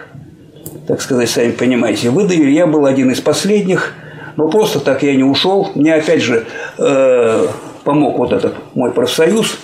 [0.88, 2.50] так сказать, сами понимаете, выдавили.
[2.50, 3.92] Я был один из последних,
[4.36, 5.70] но просто так я не ушел.
[5.74, 6.46] Мне, опять же,
[6.78, 7.46] э,
[7.84, 9.58] помог вот этот мой профсоюз,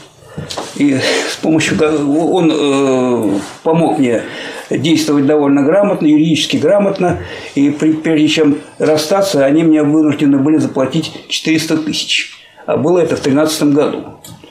[0.76, 4.22] и с помощью он э, помог мне
[4.68, 7.20] действовать довольно грамотно, юридически грамотно.
[7.54, 12.32] И при- прежде чем расстаться, они мне вынуждены были заплатить 400 тысяч.
[12.66, 14.04] А было это в 2013 году.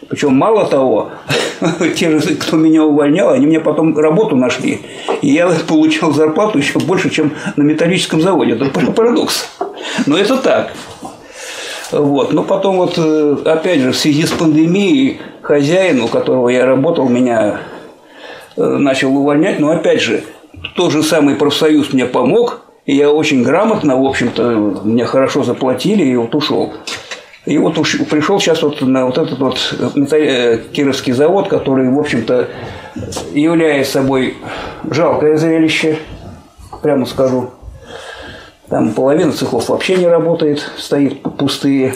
[0.09, 1.11] Причем мало того,
[1.95, 4.81] те же, кто меня увольнял, они мне потом работу нашли.
[5.21, 8.53] И я получал зарплату еще больше, чем на металлическом заводе.
[8.53, 9.49] Это парадокс.
[10.05, 10.73] Но это так.
[11.91, 12.33] Вот.
[12.33, 17.07] Но потом вот, э, опять же, в связи с пандемией, хозяин, у которого я работал,
[17.07, 17.59] меня
[18.57, 19.59] э, начал увольнять.
[19.59, 20.23] Но опять же,
[20.75, 26.03] тот же самый профсоюз мне помог, и я очень грамотно, в общем-то, мне хорошо заплатили,
[26.03, 26.73] и вот ушел.
[27.45, 29.75] И вот уж пришел сейчас вот на вот этот вот
[30.11, 32.47] э, Кировский завод, который, в общем-то,
[33.33, 34.37] является собой
[34.89, 35.99] жалкое зрелище,
[36.81, 37.51] прямо скажу.
[38.69, 41.95] Там половина цехов вообще не работает, стоит пустые.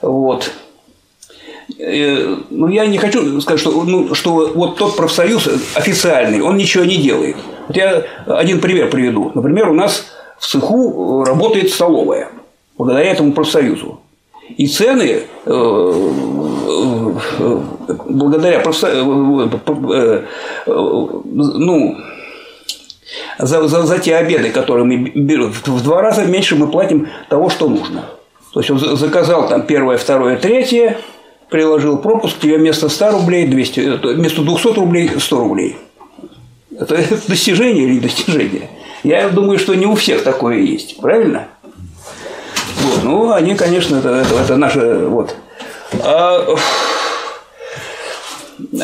[0.00, 0.52] Вот.
[1.76, 6.84] Э, Ну, я не хочу сказать, что, ну, что вот тот профсоюз официальный, он ничего
[6.84, 7.36] не делает.
[7.66, 9.32] Вот я один пример приведу.
[9.34, 10.06] Например, у нас
[10.38, 12.28] в цеху работает столовая,
[12.76, 13.97] благодаря этому профсоюзу.
[14.56, 16.12] И цены э, э,
[18.08, 19.50] благодаря профсоюзу,
[20.66, 21.96] ну,
[23.38, 27.50] за, за, за те обеды, которые мы берем, в два раза меньше мы платим того,
[27.50, 28.04] что нужно.
[28.52, 30.98] То есть он заказал там первое, второе, третье,
[31.50, 35.76] приложил пропуск, тебе вместо 100 рублей 200, вместо 200 рублей 100 рублей.
[36.78, 36.96] Это
[37.28, 38.68] достижение или достижение?
[39.04, 41.48] Я думаю, что не у всех такое есть, правильно?
[42.82, 45.34] Вот, ну, они, конечно, это, это, это наше, вот.
[46.02, 46.54] А,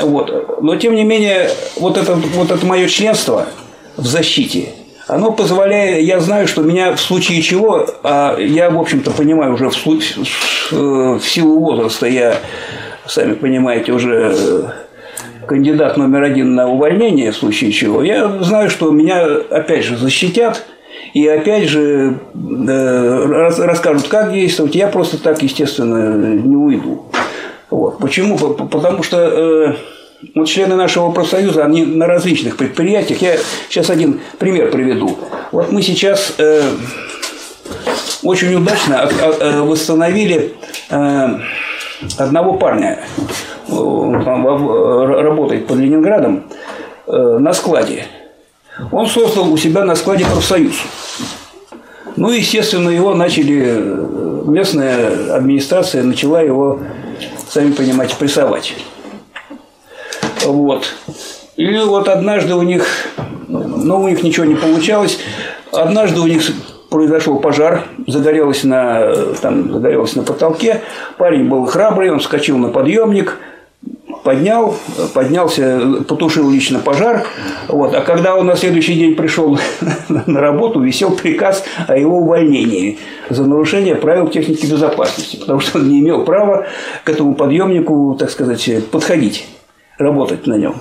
[0.02, 0.62] вот.
[0.62, 3.46] Но, тем не менее, вот это, вот это мое членство
[3.96, 4.70] в защите,
[5.07, 9.68] оно позволяет, я знаю, что меня в случае чего, а я, в общем-то, понимаю уже
[9.68, 12.38] в, в силу возраста, я,
[13.07, 14.74] сами понимаете, уже
[15.46, 20.64] кандидат номер один на увольнение в случае чего, я знаю, что меня опять же защитят,
[21.14, 24.74] и опять же расскажут, как действовать.
[24.74, 27.07] Я просто так, естественно, не уйду.
[27.70, 27.98] Вот.
[27.98, 28.37] Почему?
[28.37, 29.74] Потому что э,
[30.35, 33.22] вот члены нашего профсоюза, они на различных предприятиях.
[33.22, 33.37] Я
[33.68, 35.16] сейчас один пример приведу.
[35.53, 36.62] Вот мы сейчас э,
[38.24, 39.09] очень удачно
[39.40, 40.55] э, восстановили
[42.18, 42.98] одного парня,
[43.68, 46.44] он работает под Ленинградом,
[47.07, 48.07] на складе.
[48.90, 50.74] Он создал у себя на складе профсоюз.
[52.16, 53.82] Ну, естественно, его начали,
[54.48, 56.80] местная администрация начала его,
[57.48, 58.74] сами понимаете, прессовать.
[60.44, 60.94] Вот.
[61.56, 62.87] И вот однажды у них,
[63.48, 65.18] ну, у них ничего не получалось,
[65.72, 66.42] однажды у них
[66.90, 70.82] произошел пожар, загорелось на, там, загорелось на потолке,
[71.18, 73.38] парень был храбрый, он вскочил на подъемник,
[74.24, 74.74] поднял,
[75.12, 77.26] поднялся, потушил лично пожар.
[77.68, 77.94] Вот.
[77.94, 79.58] А когда он на следующий день пришел
[80.08, 85.88] на работу, висел приказ о его увольнении за нарушение правил техники безопасности, потому что он
[85.88, 86.66] не имел права
[87.04, 89.46] к этому подъемнику, так сказать, подходить,
[89.98, 90.76] работать на нем.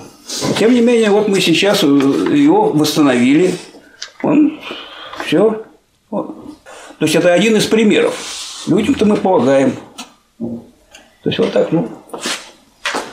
[0.58, 3.54] Тем не менее, вот мы сейчас его восстановили.
[4.22, 4.58] Он
[5.26, 5.62] все.
[6.10, 6.34] Вот.
[6.98, 8.14] То есть это один из примеров.
[8.66, 9.74] Людям-то мы помогаем.
[10.38, 11.88] То есть вот так, ну,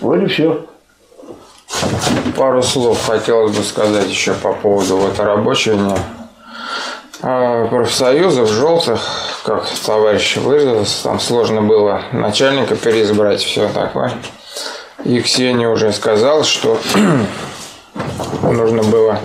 [0.01, 0.65] Вроде все.
[2.35, 5.97] Пару слов хотелось бы сказать еще по поводу вот рабочего дня.
[7.21, 8.99] А, профсоюзов желтых,
[9.45, 14.11] как товарищ выразился, там сложно было начальника переизбрать, все такое.
[15.03, 16.79] И Ксения уже сказал, что
[18.41, 19.19] нужно было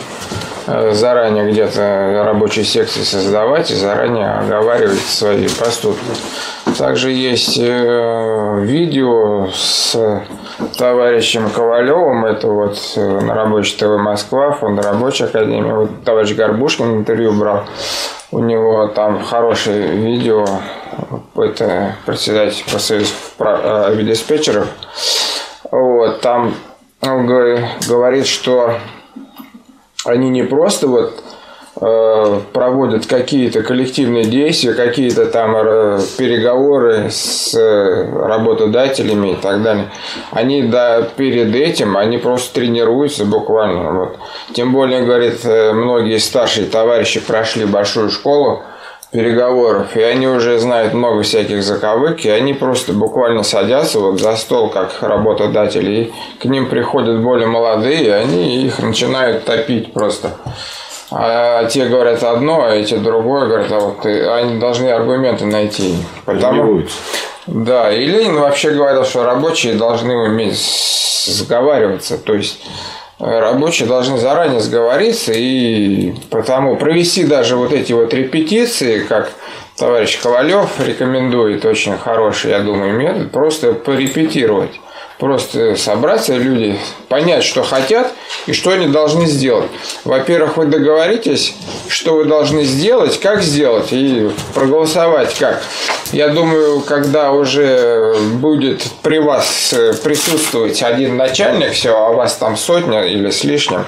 [0.67, 6.05] заранее где-то рабочие секции создавать и заранее оговаривать свои поступки.
[6.77, 9.97] Также есть э, видео с
[10.77, 16.97] товарищем Ковалевым, это вот э, на рабочей ТВ Москва, фонд рабочей академии, вот товарищ Горбушкин
[16.97, 17.65] интервью брал,
[18.31, 18.89] у него.
[18.89, 20.45] Там хорошее видео,
[21.37, 24.67] это председатель профсоюза э, диспетчеров,
[25.71, 26.55] вот, там
[27.01, 28.75] он говорит, что
[30.07, 31.23] они не просто вот
[31.79, 39.91] Э, проводят какие-то коллективные действия, какие-то там э, переговоры с э, работодателями и так далее.
[40.31, 43.93] Они да, перед этим, они просто тренируются буквально.
[43.93, 44.19] Вот.
[44.55, 48.63] Тем более, говорит, многие старшие товарищи прошли большую школу
[49.17, 54.37] переговоров, и они уже знают много всяких заковык, и они просто буквально садятся вот за
[54.37, 60.33] стол как работодатели, и к ним приходят более молодые, и они их начинают топить просто.
[61.11, 65.97] А те говорят одно, а эти другое говорят, а вот они должны аргументы найти.
[66.27, 66.83] Потому,
[67.47, 70.59] да, и Ленин вообще говорил, что рабочие должны уметь
[71.27, 78.13] сговариваться, то есть э, рабочие должны заранее сговориться и потому провести даже вот эти вот
[78.13, 79.33] репетиции, как
[79.77, 84.81] товарищ Ковалев рекомендует, очень хороший, я думаю, метод, просто порепетировать.
[85.19, 88.13] Просто собраться люди, понять, что хотят
[88.47, 89.71] и что они должны сделать.
[90.05, 91.55] Во-первых, вы договоритесь,
[91.89, 95.63] что вы должны сделать, как сделать и проголосовать как.
[96.13, 99.75] Я думаю, когда уже будет при вас
[100.05, 103.87] присутствовать один начальник, все, а вас там сотня или с лишним,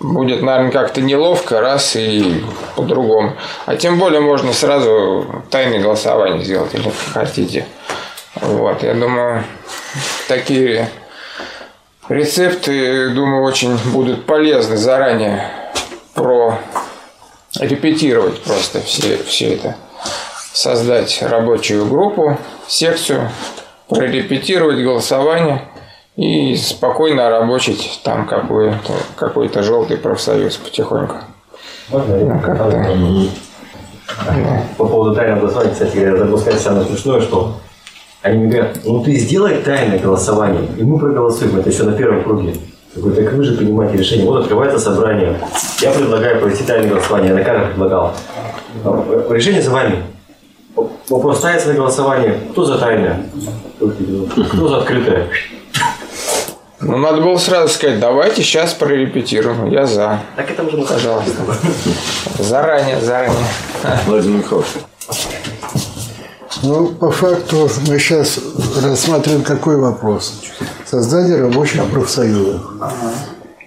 [0.00, 2.44] будет, наверное, как-то неловко, раз и
[2.76, 3.36] по-другому.
[3.64, 7.66] А тем более можно сразу тайное голосование сделать, или хотите.
[8.40, 9.44] Вот, я думаю,
[10.28, 10.88] такие
[12.08, 15.50] рецепты, думаю, очень будут полезны заранее
[16.14, 16.58] про
[17.58, 19.76] репетировать просто все, все это.
[20.52, 23.30] Создать рабочую группу, секцию,
[23.88, 25.62] прорепетировать голосование
[26.16, 28.78] и спокойно рабочить там какой-то
[29.16, 31.16] какой желтый профсоюз потихоньку.
[31.90, 32.16] Можно?
[32.16, 33.28] Ну, как-то.
[34.76, 37.56] По поводу тайного голосования, кстати, сказать самое смешное, что
[38.28, 42.22] они мне говорят, ну ты сделай тайное голосование, и мы проголосуем, это еще на первом
[42.22, 42.54] круге.
[42.94, 44.26] Я говорю, так вы же принимаете решение.
[44.26, 45.38] Вот открывается собрание.
[45.80, 47.30] Я предлагаю провести тайное голосование.
[47.30, 48.14] Я на камеру предлагал.
[49.30, 50.02] Решение за вами.
[51.08, 52.34] Вопрос ставится на голосование.
[52.52, 53.26] Кто за тайное?
[53.78, 55.28] Кто за открытое?
[56.80, 59.66] Ну, надо было сразу сказать, давайте сейчас прорепетируем.
[59.66, 60.20] Я за.
[60.36, 61.32] Так это уже Пожалуйста.
[62.38, 63.36] Заранее, заранее.
[64.06, 64.68] Владимир Михайлович.
[66.62, 68.38] Ну, по факту мы сейчас
[68.82, 70.42] рассматриваем какой вопрос?
[70.86, 72.62] Создание рабочих профсоюзов.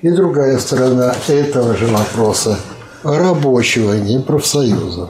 [0.01, 2.59] И другая сторона этого же вопроса–
[3.03, 5.09] рабочего, не профсоюзов.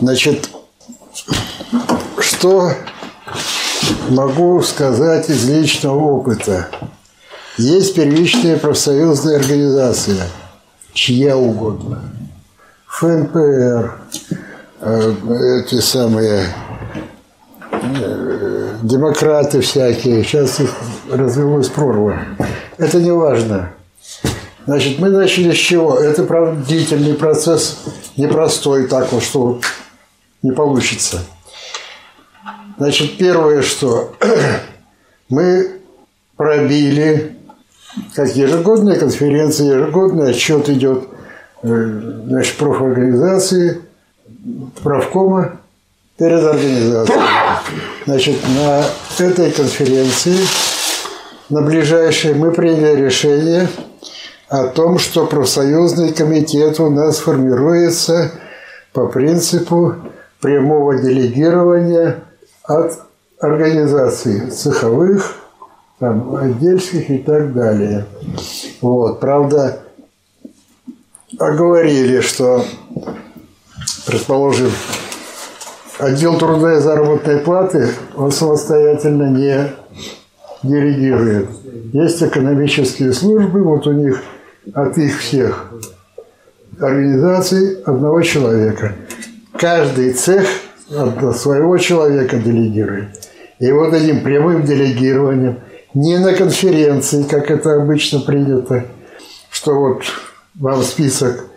[0.00, 0.50] Значит,
[2.18, 2.72] что
[4.08, 6.68] могу сказать из личного опыта?
[7.58, 10.26] Есть первичная профсоюзная организация,
[10.92, 12.02] чья угодно.
[12.86, 14.00] ФНПР,
[14.80, 16.46] эти самые
[17.70, 20.70] э, демократы всякие, сейчас их
[21.10, 22.18] развелось прорва.
[22.78, 23.72] Это не важно.
[24.66, 25.98] Значит, мы начали с чего?
[25.98, 27.82] Это, правда, длительный процесс,
[28.16, 29.60] непростой так вот, что
[30.42, 31.20] не получится.
[32.78, 34.14] Значит, первое, что
[35.28, 35.72] мы
[36.36, 37.36] пробили,
[38.14, 41.08] как ежегодная конференция, ежегодный отчет идет
[41.62, 43.82] э, значит, профорганизации,
[44.82, 45.60] правкома
[46.16, 47.20] перед организацией.
[48.06, 48.84] Значит, на
[49.24, 50.36] этой конференции,
[51.48, 53.68] на ближайшей, мы приняли решение
[54.48, 58.32] о том, что профсоюзный комитет у нас формируется
[58.92, 59.94] по принципу
[60.40, 62.24] прямого делегирования
[62.64, 62.98] от
[63.40, 65.36] организаций цеховых,
[65.98, 68.06] там, отдельских и так далее.
[68.80, 69.20] Вот.
[69.20, 69.80] Правда,
[71.38, 72.64] оговорили, что,
[74.10, 74.70] предположим,
[75.98, 79.70] отдел труда и заработной платы, он самостоятельно не
[80.62, 81.48] делегирует.
[81.92, 84.20] Есть экономические службы, вот у них
[84.74, 85.70] от их всех
[86.78, 88.94] организаций одного человека.
[89.56, 90.46] Каждый цех
[90.90, 93.08] от своего человека делегирует.
[93.58, 95.60] И вот этим прямым делегированием,
[95.92, 98.86] не на конференции, как это обычно принято,
[99.50, 100.02] что вот
[100.54, 101.49] вам список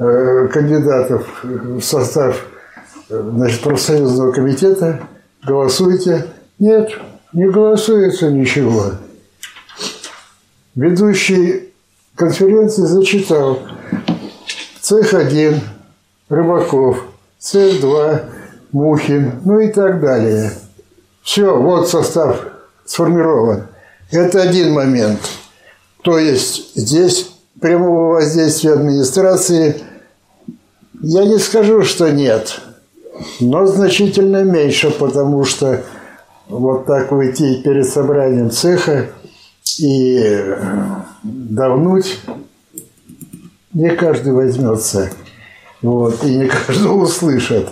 [0.00, 2.46] кандидатов в состав
[3.10, 5.00] э, значит, профсоюзного комитета,
[5.46, 6.26] голосуйте.
[6.58, 6.90] Нет,
[7.34, 8.92] не голосуется ничего.
[10.74, 11.74] Ведущий
[12.14, 13.60] конференции зачитал
[14.80, 15.60] цех 1
[16.30, 17.04] Рыбаков,
[17.38, 18.22] цех 2
[18.72, 20.52] Мухин, ну и так далее.
[21.22, 22.46] Все, вот состав
[22.86, 23.66] сформирован.
[24.10, 25.20] Это один момент.
[26.02, 29.82] То есть здесь прямого воздействия администрации
[31.02, 32.60] я не скажу, что нет,
[33.40, 35.82] но значительно меньше, потому что
[36.48, 39.06] вот так выйти перед собранием цеха
[39.78, 40.56] и
[41.22, 42.20] давнуть
[43.72, 45.10] не каждый возьмется.
[45.80, 47.68] Вот, и не каждый услышит.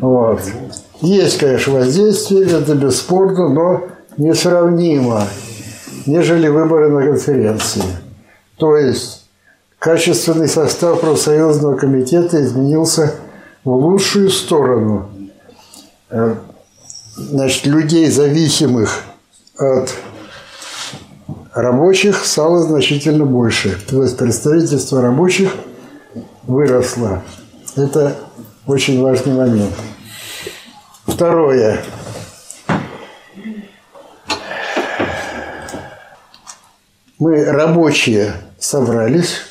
[0.00, 0.40] Вот.
[1.02, 3.82] Есть, конечно, воздействие, это бесспорно, но
[4.16, 5.24] несравнимо,
[6.06, 7.82] нежели выборы на конференции.
[8.56, 9.19] То есть
[9.80, 13.14] качественный состав профсоюзного комитета изменился
[13.64, 15.10] в лучшую сторону.
[16.10, 16.34] Э,
[17.16, 19.02] значит, людей, зависимых
[19.56, 19.90] от
[21.54, 23.80] рабочих, стало значительно больше.
[23.88, 25.54] То есть представительство рабочих
[26.42, 27.22] выросло.
[27.74, 28.16] Это
[28.66, 29.72] очень важный момент.
[31.06, 31.82] Второе.
[37.18, 39.49] Мы, рабочие, собрались.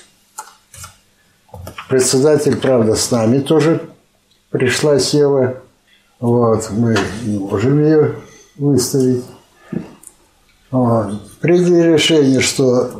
[1.89, 3.81] Председатель, правда, с нами тоже
[4.51, 5.55] пришла, села.
[6.19, 8.15] Вот, мы не можем ее
[8.57, 9.23] выставить.
[10.69, 11.39] Вот.
[11.41, 12.91] Приняли решение, что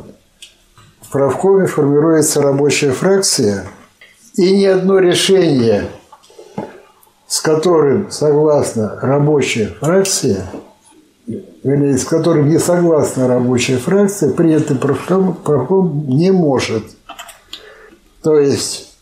[1.02, 3.68] в правкоме формируется рабочая фракция,
[4.34, 5.84] и ни одно решение,
[7.28, 10.46] с которым согласна рабочая фракция,
[11.62, 16.82] вернее, с которым не согласна рабочая фракция, принятый правком, правком не может.
[18.22, 18.94] То есть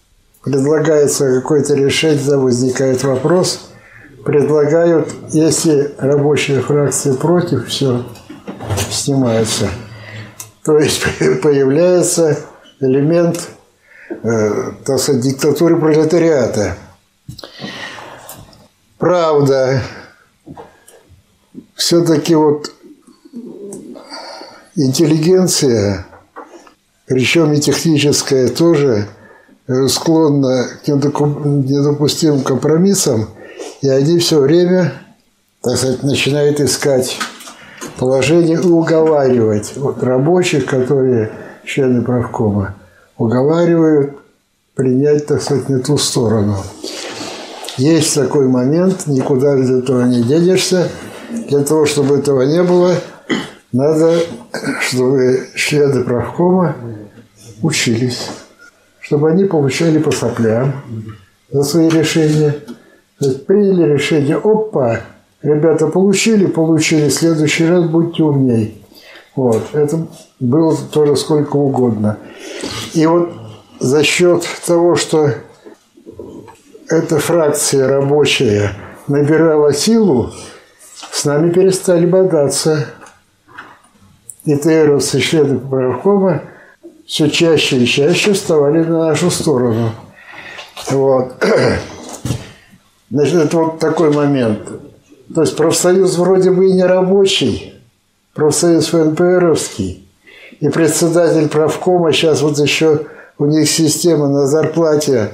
[0.42, 3.70] предлагается какое-то решение, возникает вопрос,
[4.24, 8.04] предлагают, если рабочая фракция против, все,
[8.90, 9.68] снимается.
[10.64, 11.02] То есть
[11.42, 12.38] появляется
[12.80, 13.48] элемент,
[14.22, 16.76] э, сказать, диктатуры пролетариата.
[18.98, 19.82] Правда,
[21.74, 22.72] все-таки вот
[24.74, 26.06] интеллигенция,
[27.08, 29.06] причем и техническая тоже,
[29.66, 33.30] э, склонна к недопустимым компромиссам,
[33.80, 34.92] и они все время,
[35.62, 37.18] так сказать, начинают искать
[37.98, 41.32] положение и уговаривать вот рабочих, которые
[41.64, 42.74] члены правкома,
[43.16, 44.18] уговаривают
[44.74, 46.56] принять, так сказать, не ту сторону.
[47.78, 50.88] Есть такой момент, никуда из этого не денешься.
[51.48, 52.94] Для того, чтобы этого не было,
[53.72, 54.20] надо,
[54.80, 56.76] чтобы члены правкома
[57.62, 58.28] учились,
[59.00, 60.72] чтобы они получали по соплям
[61.50, 62.54] за свои решения.
[63.18, 65.00] То есть приняли решение, опа,
[65.42, 68.84] ребята получили, получили, в следующий раз будьте умней.
[69.34, 70.06] Вот, это
[70.40, 72.18] было тоже сколько угодно.
[72.94, 73.32] И вот
[73.80, 75.30] за счет того, что
[76.88, 78.72] эта фракция рабочая
[79.06, 80.32] набирала силу,
[81.12, 82.86] с нами перестали бодаться.
[84.48, 86.40] И ТРОС и члены правкома
[87.06, 89.90] все чаще и чаще вставали на нашу сторону.
[90.90, 91.34] Вот.
[93.10, 94.60] Значит, это вот такой момент.
[95.34, 97.74] То есть профсоюз вроде бы и не рабочий,
[98.32, 100.08] профсоюз ФНПРовский.
[100.60, 103.02] И председатель правкома, сейчас вот еще
[103.36, 105.30] у них система на зарплате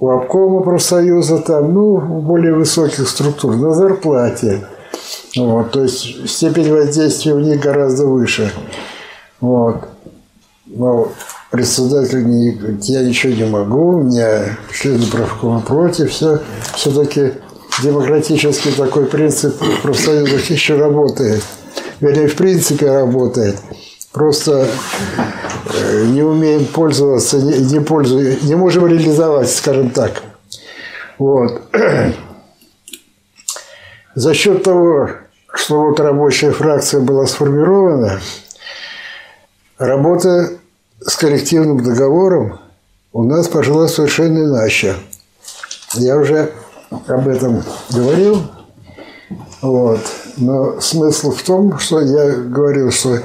[0.00, 4.66] у обкома профсоюза там, ну, более высоких структур, на зарплате.
[5.36, 8.52] Вот, то есть степень воздействия у них гораздо выше.
[9.40, 9.88] Вот.
[10.66, 11.12] Но
[11.50, 16.40] председатель не я ничего не могу, у меня члены правкома против, все.
[16.74, 17.32] Все-таки
[17.82, 21.42] демократический такой принцип в профсоюзах еще работает.
[22.00, 23.56] Вернее, в принципе работает.
[24.12, 24.68] Просто
[25.72, 30.22] э, не умеем пользоваться, не, не, пользуем, не можем реализовать, скажем так.
[31.18, 31.62] Вот.
[34.14, 35.08] За счет того,
[35.54, 38.20] что вот рабочая фракция была сформирована,
[39.78, 40.50] работа
[41.00, 42.60] с коллективным договором
[43.12, 44.96] у нас пошла совершенно иначе.
[45.94, 46.52] Я уже
[47.08, 48.42] об этом говорил.
[49.62, 50.00] Вот.
[50.36, 53.18] Но смысл в том, что я говорил, что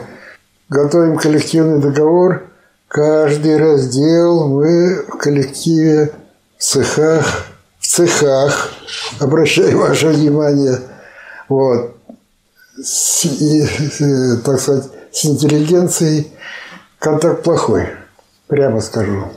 [0.69, 2.43] готовим коллективный договор,
[2.87, 6.13] каждый раздел мы в коллективе,
[6.57, 7.46] в цехах,
[7.87, 8.73] цехах,
[9.19, 10.79] обращаю ваше внимание,
[11.49, 11.95] вот,
[12.81, 13.63] с, и,
[13.99, 16.31] э, так сказать, с интеллигенцией
[16.99, 17.87] контакт плохой,
[18.47, 19.31] прямо скажу.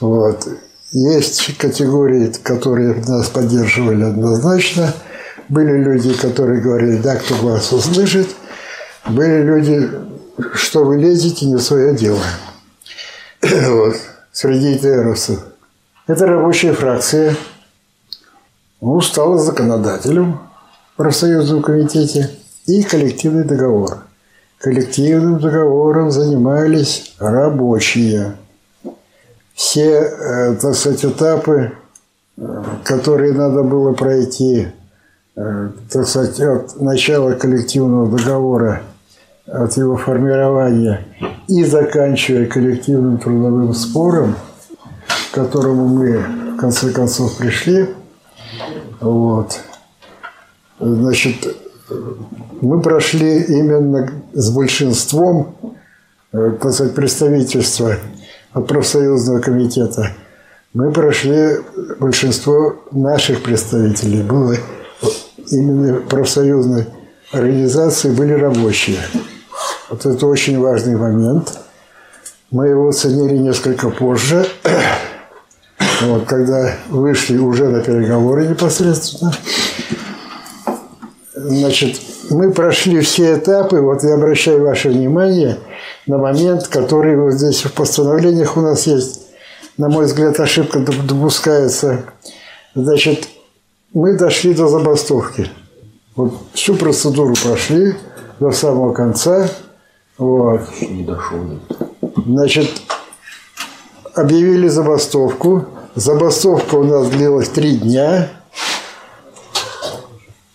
[0.00, 0.46] Вот.
[0.92, 4.92] Есть категории, которые нас поддерживали однозначно.
[5.48, 8.28] Были люди, которые говорили, да, кто вас услышит.
[9.08, 9.90] Были люди,
[10.54, 12.22] что вы лезете не в свое дело.
[13.42, 13.96] вот.
[14.32, 15.40] Среди ТРовцев.
[16.06, 17.34] Это рабочая фракция.
[18.80, 20.38] Ну, стала законодателем
[20.92, 21.62] в профсоюзном
[22.66, 24.04] и коллективный договор.
[24.58, 28.36] Коллективным договором занимались рабочие.
[29.54, 31.72] Все, э, так сказать, этапы,
[32.36, 34.68] э, которые надо было пройти,
[35.36, 38.82] э, так сказать, от начала коллективного договора–
[39.46, 41.06] от его формирования
[41.48, 44.36] и заканчивая коллективным трудовым спором,
[45.34, 46.18] которому мы
[46.54, 47.88] в конце концов пришли,
[49.00, 49.58] вот,
[50.78, 51.56] значит,
[52.60, 55.56] мы прошли именно с большинством,
[56.32, 57.96] э, так сказать, представительства
[58.52, 60.12] от профсоюзного комитета.
[60.72, 61.58] Мы прошли
[61.98, 64.22] большинство наших представителей.
[64.22, 64.54] Было
[65.50, 66.86] именно профсоюзной
[67.32, 69.00] организации были рабочие.
[69.90, 71.58] Вот это очень важный момент.
[72.50, 74.46] Мы его оценили несколько позже,
[76.06, 79.32] вот, когда вышли уже на переговоры непосредственно.
[81.34, 82.00] Значит,
[82.30, 85.58] мы прошли все этапы, вот я обращаю ваше внимание
[86.06, 89.22] на момент, который вот здесь в постановлениях у нас есть.
[89.76, 92.04] На мой взгляд, ошибка допускается.
[92.74, 93.28] Значит,
[93.92, 95.50] мы дошли до забастовки.
[96.14, 97.94] Вот всю процедуру прошли
[98.38, 99.48] до самого конца–
[100.18, 100.60] вот.
[100.80, 101.38] Не дошел.
[102.26, 102.70] Значит,
[104.14, 105.64] объявили забастовку.
[105.94, 108.28] Забастовка у нас длилась три дня.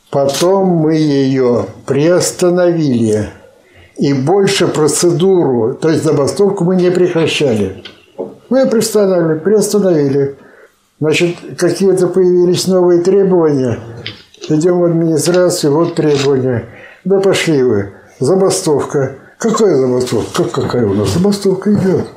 [0.09, 3.29] Потом мы ее приостановили.
[3.97, 7.83] И больше процедуру, то есть забастовку мы не прекращали.
[8.49, 10.35] Мы приостановили, приостановили.
[10.99, 13.79] Значит, какие-то появились новые требования.
[14.49, 16.65] Идем в администрацию, вот требования.
[17.05, 17.91] Да пошли вы.
[18.19, 19.15] Забастовка.
[19.37, 20.43] Какая забастовка?
[20.43, 22.07] Как какая у нас забастовка идет?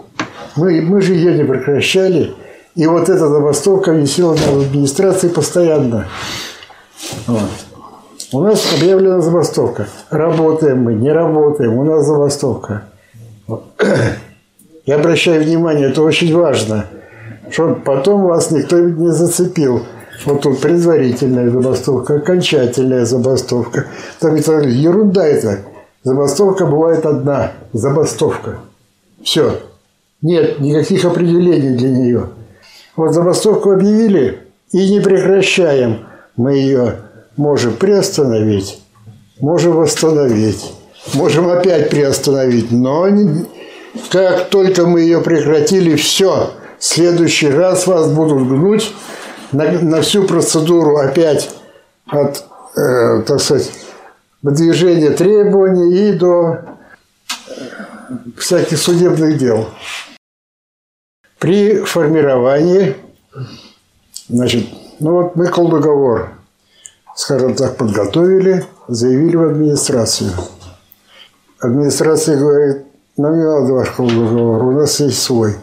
[0.57, 2.35] Мы, мы же ее не прекращали.
[2.75, 6.07] И вот эта забастовка висела на администрации постоянно.
[7.27, 7.51] Вот.
[8.33, 9.89] У нас объявлена забастовка.
[10.09, 12.85] Работаем мы, не работаем, у нас забастовка.
[14.87, 16.87] Я обращаю внимание, это очень важно,
[17.51, 19.83] чтобы потом вас никто не зацепил.
[20.25, 23.87] Вот тут предварительная забастовка, окончательная забастовка.
[24.19, 25.59] Там это ерунда это.
[26.05, 27.53] Забастовка бывает одна.
[27.73, 28.59] Забастовка.
[29.23, 29.61] Все.
[30.23, 32.29] Нет никаких определений для нее.
[32.97, 34.41] Вот забастовку объявили
[34.73, 36.07] и не прекращаем.
[36.37, 36.97] Мы ее
[37.37, 38.83] можем приостановить,
[39.41, 40.73] можем восстановить,
[41.15, 42.71] можем опять приостановить.
[42.71, 43.09] Но
[44.11, 48.93] как только мы ее прекратили, все, в следующий раз вас будут гнуть
[49.53, 51.51] на, на всю процедуру опять
[52.07, 52.45] от,
[52.77, 53.71] э, так сказать,
[54.43, 56.59] выдвижения требований и до
[58.37, 59.69] всяких судебных дел.
[61.43, 62.97] При формировании,
[64.29, 64.65] значит,
[65.01, 66.29] ну вот мы колдоговор,
[67.17, 70.31] скажем так, подготовили, заявили в администрацию.
[71.59, 72.85] Администрация говорит,
[73.17, 75.57] нам не надо ваш колдоговор, у нас есть свой,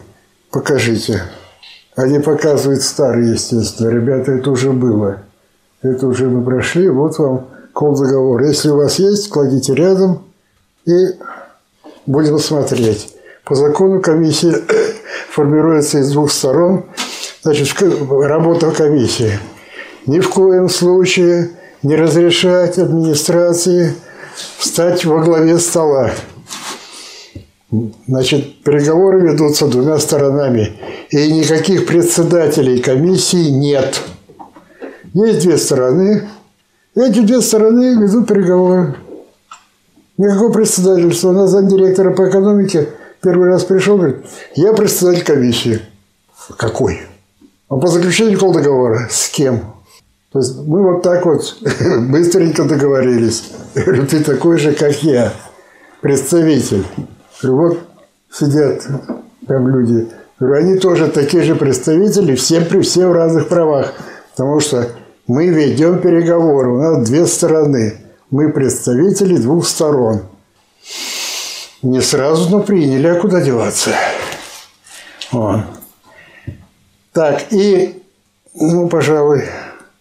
[0.50, 1.22] покажите.
[1.96, 3.88] Они показывают старый, естественно.
[3.88, 5.22] Ребята, это уже было.
[5.80, 8.42] Это уже мы прошли, вот вам кол договор.
[8.42, 10.26] Если у вас есть, кладите рядом
[10.84, 10.92] и
[12.04, 13.16] будем смотреть.
[13.46, 14.62] По закону комиссия
[15.28, 16.84] формируется из двух сторон.
[17.42, 19.38] Значит, работа комиссии.
[20.06, 21.50] Ни в коем случае
[21.82, 23.94] не разрешать администрации
[24.58, 26.10] встать во главе стола.
[28.08, 30.78] Значит, переговоры ведутся двумя сторонами.
[31.10, 34.00] И никаких председателей комиссии нет.
[35.14, 36.28] Есть две стороны.
[36.96, 38.96] Эти две стороны ведут переговоры.
[40.18, 41.30] Никакого председательства.
[41.30, 42.88] У нас замдиректора по экономике
[43.22, 44.18] первый раз пришел, говорит,
[44.54, 45.80] я председатель комиссии.
[46.56, 47.00] Какой?
[47.68, 49.08] А по заключению кол договора.
[49.10, 49.60] С кем?
[50.32, 51.56] То есть мы вот так вот
[52.10, 53.50] быстренько договорились.
[53.74, 55.32] Говорю, ты такой же, как я,
[56.00, 56.84] представитель.
[57.42, 57.78] Вот
[58.30, 58.86] сидят
[59.46, 60.08] там люди.
[60.38, 63.92] Они тоже такие же представители, все, при все в разных правах.
[64.30, 64.88] Потому что
[65.26, 67.94] мы ведем переговоры, у нас две стороны.
[68.30, 70.22] Мы представители двух сторон.
[71.82, 73.90] Не сразу, но приняли, а куда деваться?
[75.32, 75.60] Вот.
[77.12, 78.02] Так, и,
[78.54, 79.44] ну, пожалуй,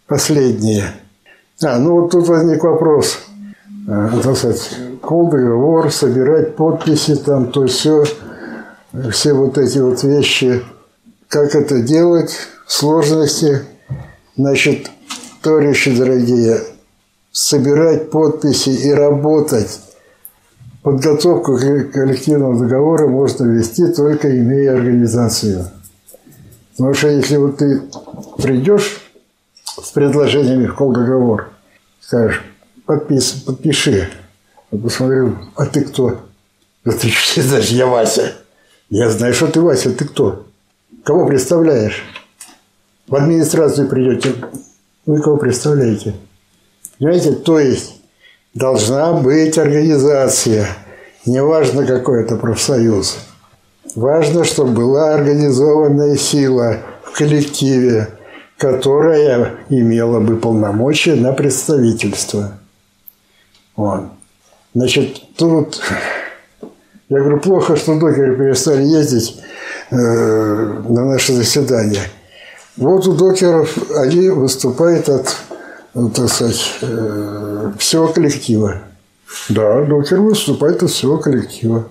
[0.07, 0.93] последнее.
[1.63, 3.19] А, ну вот тут возник вопрос–
[3.89, 4.69] так сказать,
[5.01, 8.03] кол договор, собирать подписи, там, то все,
[9.11, 10.63] все вот эти вот вещи.
[11.27, 12.35] Как это делать,
[12.67, 13.63] сложности.
[14.37, 14.91] Значит,
[15.41, 16.61] товарищи дорогие,
[17.31, 19.79] собирать подписи и работать.
[20.81, 25.65] Подготовку коллективного договора можно вести только имея организацию.
[26.71, 27.81] Потому что если вот ты
[28.37, 29.01] придешь
[29.65, 31.49] с предложениями в договор,
[31.99, 32.41] скажешь,
[32.85, 34.09] подпис, подпиши.
[34.71, 36.21] Я посмотрел, а ты кто?
[36.85, 38.35] Да ты что знаешь, я Вася.
[38.89, 40.45] Я знаю, что ты Вася, ты кто?
[41.03, 42.03] Кого представляешь?
[43.07, 44.33] В администрацию придете.
[45.05, 46.15] Вы кого представляете?
[46.97, 47.98] Понимаете, то есть
[48.53, 50.67] должна быть организация.
[51.25, 53.17] Неважно, какой это профсоюз.
[53.95, 58.09] Важно, чтобы была организованная сила в коллективе,
[58.57, 62.53] которая имела бы полномочия на представительство.
[63.75, 64.03] Вот.
[64.73, 65.81] Значит, тут
[67.09, 69.41] я говорю, плохо, что докеры перестали ездить
[69.89, 72.03] э, на наши заседания.
[72.77, 75.35] Вот у докеров они выступают от,
[75.93, 78.81] так сказать, э, всего коллектива.
[79.49, 81.87] Да, докер выступает от всего коллектива.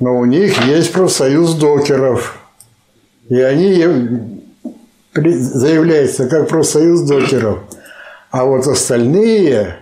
[0.00, 2.38] Но у них есть профсоюз докеров.
[3.28, 4.40] И они
[5.14, 7.60] заявляются как профсоюз докеров.
[8.30, 9.76] А вот остальные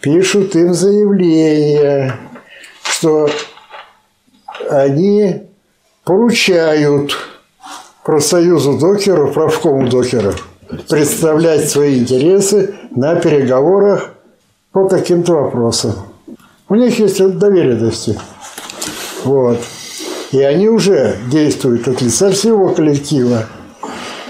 [0.00, 2.16] пишут им заявление,
[2.82, 3.28] что
[4.70, 5.42] они
[6.04, 7.16] поручают
[8.04, 10.47] профсоюзу докеров, правкому докеров
[10.88, 14.10] представлять свои интересы на переговорах
[14.72, 15.94] по таким-то вопросам.
[16.68, 18.18] У них есть доверенности.
[19.24, 19.58] Вот.
[20.32, 23.46] И они уже действуют от лица всего коллектива.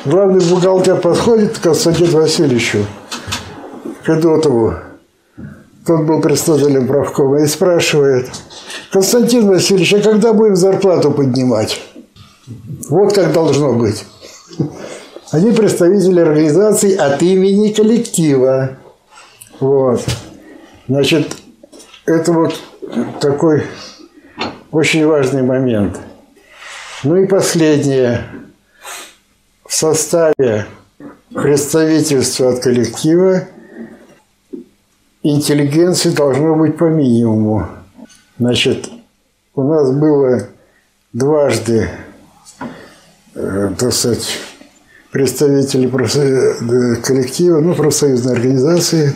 [0.05, 2.87] Главный бухгалтер подходит к Константину Васильевичу
[4.05, 4.75] Федотову
[5.89, 8.29] тот был представителем правкома, и спрашивает,
[8.93, 11.81] Константин Васильевич, а когда будем зарплату поднимать?
[12.91, 14.05] Вот как должно быть.
[15.31, 18.79] Они представители организации от имени коллектива.
[19.61, 20.03] Вот.
[20.89, 21.37] Значит,
[22.07, 22.59] это вот
[23.21, 23.65] такой
[24.71, 26.01] очень важный момент.
[27.05, 28.25] Ну и последнее.
[29.67, 30.67] В составе
[31.35, 33.45] представительства от коллектива
[35.23, 37.69] интеллигенции должно быть по минимуму.
[38.39, 38.89] Значит,
[39.55, 40.49] у нас было
[41.13, 41.91] дважды,
[43.35, 44.27] э, так сказать,
[45.11, 46.59] представители профсоюз...
[47.03, 49.15] коллектива, ну, профсоюзной организации,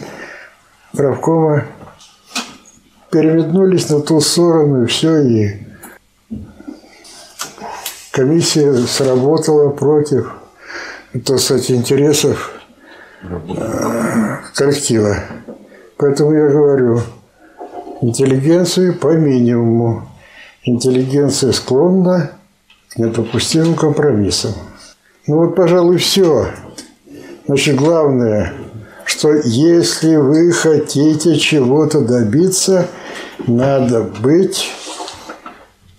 [0.93, 1.65] правкома,
[3.11, 5.67] переметнулись на ту сторону, и все, и
[8.11, 10.33] комиссия сработала против,
[11.25, 12.53] так сказать, интересов
[13.23, 15.17] э, коллектива.
[15.99, 17.01] Поэтому я говорю,
[18.01, 20.09] интеллигенцию по минимуму.
[20.65, 22.33] Интеллигенция склонна
[22.89, 24.53] к недопустимым компромиссам.
[25.27, 26.49] Ну вот, пожалуй, все.
[27.47, 28.53] Значит, главное,
[29.05, 32.89] что если вы хотите чего-то добиться,
[33.47, 34.69] надо быть,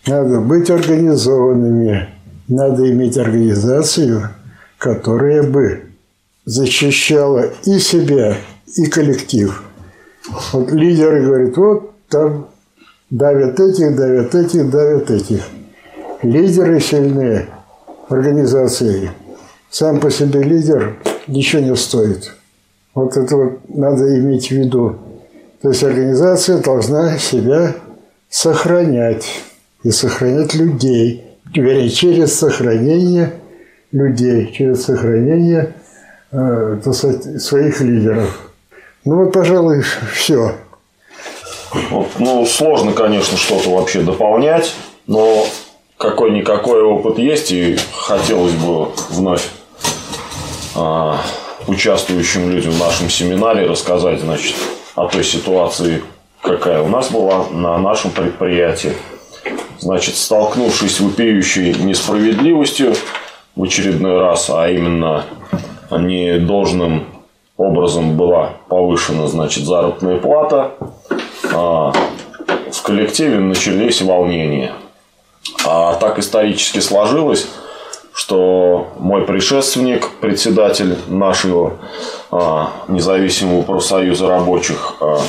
[0.06, 2.10] надо быть организованными,
[2.50, 4.30] надо иметь организацию,
[4.78, 5.84] которая бы
[6.44, 8.36] защищала и себя,
[8.76, 9.64] и коллектив.
[10.52, 12.48] Вот лидеры говорят, вот там
[13.10, 15.44] давят этих, давят этих, давят этих.
[16.22, 17.48] Лидеры сильные
[18.10, 19.12] организации.
[19.70, 20.98] Сам по себе лидер
[21.28, 22.34] ничего не стоит.
[22.94, 24.98] Вот это вот надо иметь в виду.
[25.62, 27.76] То есть организация должна себя
[28.30, 29.42] сохранять
[29.84, 31.24] и сохранять людей.
[31.56, 33.34] Вернее, через сохранение
[33.92, 35.74] людей, через сохранение
[36.32, 36.80] э,
[37.40, 38.52] своих лидеров.
[39.06, 39.84] Ну вот, пожалуй,
[40.14, 40.54] все.
[42.20, 44.74] Ну, сложно, конечно, что-то вообще дополнять,
[45.08, 45.46] но
[45.98, 49.50] какой-никакой опыт есть, и хотелось бы вновь
[50.76, 51.18] а,
[51.68, 54.56] участвующим людям в нашем семинаре рассказать, значит,
[54.96, 56.04] о той ситуации,
[56.42, 58.94] какая у нас была на нашем предприятии.
[59.80, 62.94] Значит, столкнувшись с вопиющей несправедливостью
[63.56, 65.26] в очередной раз, а именно
[65.92, 67.06] недолжным
[67.58, 70.72] образом была повышена, значит, заработная плата,
[71.54, 71.94] а,
[72.72, 74.74] в коллективе начались волнения.
[75.66, 77.48] А так исторически сложилось,
[78.14, 81.80] что мой предшественник, председатель нашего
[82.32, 85.20] а, независимого профсоюза рабочих, а,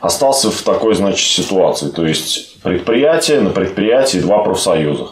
[0.00, 1.88] остался в такой, значит, ситуации.
[1.88, 5.08] То есть предприятие, на предприятии два профсоюза.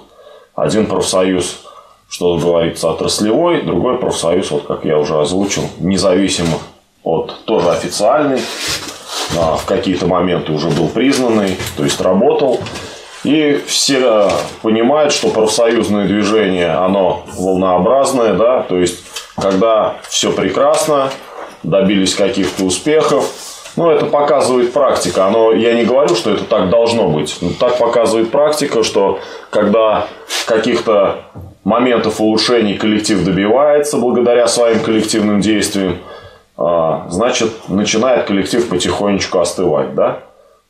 [0.54, 1.64] Один профсоюз
[2.08, 6.60] что говорится, отраслевой, другой профсоюз, вот как я уже озвучил, независимых
[7.02, 8.40] от тоже официальный,
[9.36, 12.60] а в какие-то моменты уже был признанный, то есть работал.
[13.28, 14.30] И все
[14.62, 19.04] понимают, что профсоюзное движение, оно волнообразное, да, то есть
[19.36, 21.10] когда все прекрасно,
[21.62, 23.30] добились каких-то успехов,
[23.76, 25.26] ну, это показывает практика.
[25.26, 27.36] Оно, я не говорю, что это так должно быть.
[27.42, 29.20] Но так показывает практика, что
[29.50, 30.06] когда
[30.46, 31.16] каких-то
[31.64, 35.98] моментов улучшений коллектив добивается благодаря своим коллективным действиям,
[36.56, 40.20] а, значит, начинает коллектив потихонечку остывать, да?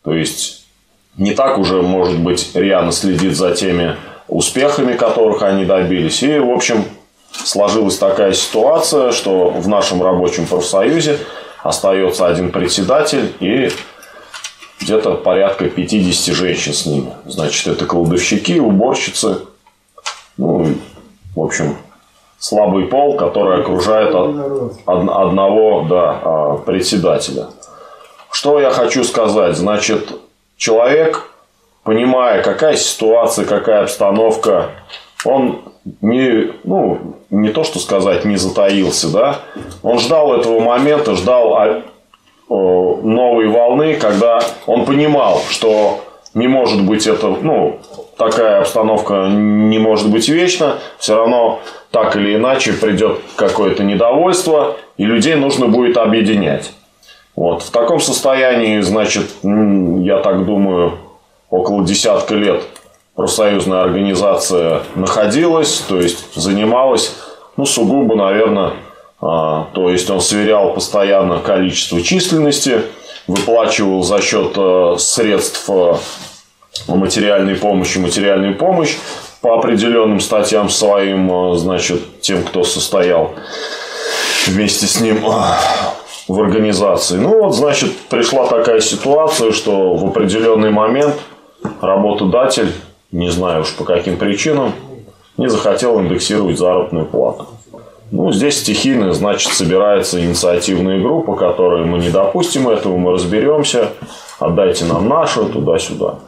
[0.03, 0.68] То есть,
[1.19, 3.97] не так уже, может быть, рьяно следит за теми
[4.29, 6.23] успехами, которых они добились.
[6.23, 6.85] И, в общем,
[7.33, 11.19] сложилась такая ситуация, что в нашем рабочем профсоюзе
[11.63, 13.71] остается один председатель и
[14.81, 17.13] где-то порядка 50 женщин с ними.
[17.27, 19.41] Значит, это кладовщики, уборщицы,
[20.37, 20.73] ну,
[21.35, 21.77] в общем,
[22.39, 24.15] слабый пол, который окружает
[24.87, 27.47] одного да, а, председателя.
[28.31, 29.57] Что я хочу сказать?
[29.57, 30.13] Значит,
[30.59, 31.31] человек,
[31.85, 34.73] понимая, какая ситуация, какая обстановка,
[35.25, 35.63] он
[36.03, 39.39] не, ну, не то что сказать, не затаился, да,
[39.83, 41.83] он ждал этого момента, ждал а,
[42.49, 46.05] новой волны, когда он понимал, что
[46.35, 47.81] не может быть это, ну,
[48.17, 55.05] такая обстановка не может быть вечна, все равно так или иначе придет какое-то недовольство, и
[55.05, 56.73] людей нужно будет объединять.
[57.39, 57.63] Вот.
[57.63, 60.99] В таком состоянии, значит, я так думаю,
[61.51, 62.65] около десятка лет
[63.15, 67.15] профсоюзная организация находилась, то есть занималась,
[67.57, 68.73] ну, сугубо, наверное,
[69.21, 72.83] а, то есть он сверял постоянно количество численности,
[73.29, 75.95] выплачивал за счет э, средств э,
[76.89, 78.97] материальной помощи, материальную помощь
[79.43, 83.31] по определенным статьям своим, э, значит, тем, кто состоял
[84.49, 85.25] вместе с ним
[86.29, 87.17] в организации.
[87.17, 91.15] Ну вот, значит, пришла такая ситуация, что в определенный момент
[91.81, 92.73] работодатель,
[93.11, 94.73] не знаю уж по каким причинам,
[95.39, 97.47] не захотел индексировать заработную плату.
[98.11, 103.91] Ну, здесь стихийно, значит, собирается инициативная группа, которая мы не допустим этого, мы разберемся,
[104.39, 106.21] отдайте нам нашу, туда-сюда.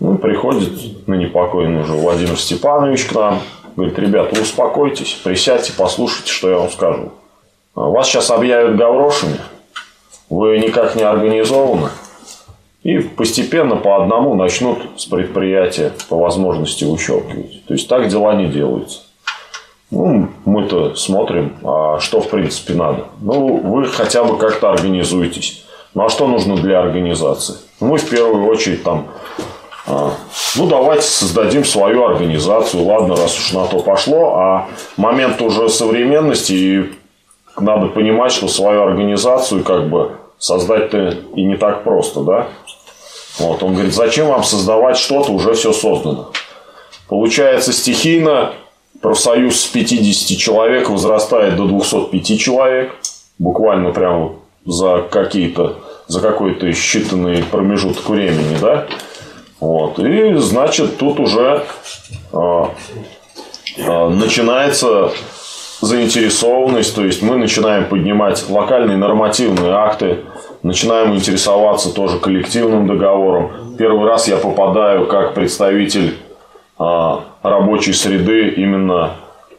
[0.00, 3.40] Ну, приходит на непокойный уже Владимир Степанович к нам.
[3.74, 7.10] Говорит, ребята, успокойтесь, присядьте, послушайте, что я вам скажу.
[7.86, 9.38] Вас сейчас объявят гаврошами,
[10.28, 11.90] вы никак не организованы.
[12.82, 17.64] И постепенно по одному начнут с предприятия по возможности выщелкивать.
[17.66, 19.00] То есть так дела не делаются.
[19.90, 23.04] Ну, мы-то смотрим, а что в принципе надо.
[23.20, 25.64] Ну, вы хотя бы как-то организуетесь.
[25.94, 27.56] Ну, а что нужно для организации?
[27.80, 29.06] Мы в первую очередь там,
[29.86, 30.12] а,
[30.56, 32.84] ну, давайте создадим свою организацию.
[32.84, 34.34] Ладно, раз уж на то пошло.
[34.34, 36.92] А момент уже современности, и
[37.60, 42.46] надо понимать, что свою организацию как бы создать-то и не так просто, да?
[43.38, 46.32] Вот, он говорит, зачем вам создавать что-то, уже все создано.
[47.08, 48.52] Получается, стихийно
[49.00, 52.94] профсоюз с 50 человек возрастает до 205 человек.
[53.38, 54.34] Буквально прямо
[54.64, 55.76] за какие-то
[56.08, 58.86] за какой-то считанный промежуток времени, да,
[59.60, 61.64] вот, и значит тут уже
[62.32, 62.64] э,
[63.76, 65.12] э, начинается
[65.80, 70.20] заинтересованность, то есть мы начинаем поднимать локальные нормативные акты,
[70.62, 73.76] начинаем интересоваться тоже коллективным договором.
[73.78, 76.16] Первый раз я попадаю как представитель
[76.78, 79.12] а, рабочей среды именно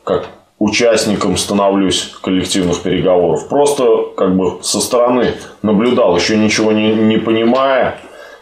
[0.03, 3.47] как участником становлюсь коллективных переговоров.
[3.47, 3.85] Просто
[4.17, 7.97] как бы со стороны наблюдал, еще ничего не, не понимая,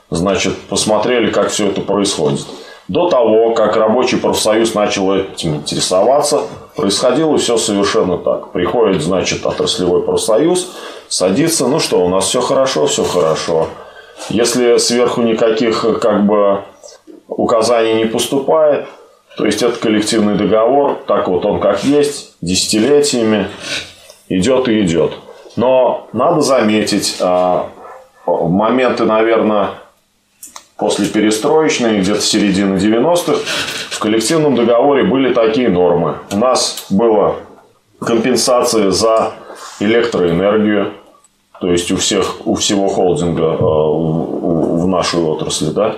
[0.10, 2.46] значит, посмотрели, как все это происходит.
[2.88, 6.44] До того, как рабочий профсоюз начал этим интересоваться,
[6.78, 8.52] происходило все совершенно так.
[8.52, 10.72] Приходит, значит, отраслевой профсоюз,
[11.10, 13.68] садится, ну что, у нас все хорошо, все хорошо.
[14.30, 16.62] Если сверху никаких как бы
[17.28, 18.88] указаний не поступает,
[19.38, 23.48] то есть это коллективный договор, так вот он как есть, десятилетиями
[24.30, 25.14] идет и идет.
[25.56, 27.70] Но надо заметить, а,
[28.26, 29.72] моменты, наверное,
[30.78, 33.40] после перестроечной, где-то середины 90-х,
[33.98, 36.18] в коллективном договоре были такие нормы.
[36.32, 37.34] У нас была
[38.00, 39.32] компенсация за
[39.80, 40.92] электроэнергию,
[41.60, 45.96] то есть у всех, у всего холдинга э, в нашей отрасли, да,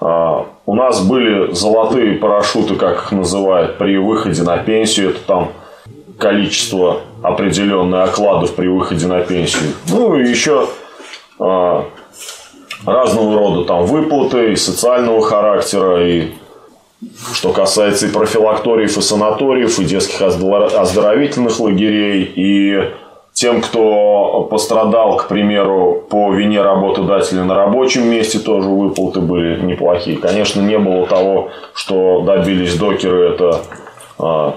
[0.00, 5.10] а, у нас были золотые парашюты, как их называют, при выходе на пенсию.
[5.10, 5.52] Это там
[6.18, 9.72] количество определенных окладов при выходе на пенсию.
[9.88, 10.66] Ну и еще
[11.38, 11.84] а,
[12.84, 16.32] разного рода там выплаты и социального характера, и
[17.32, 22.90] что касается и профилакториев, и санаториев, и детских оздоровительных лагерей, и
[23.32, 30.16] тем, кто пострадал, к примеру, по вине работодателя на рабочем месте, тоже выплаты были неплохие.
[30.16, 33.60] Конечно, не было того, что добились докеры, это
[34.18, 34.54] а,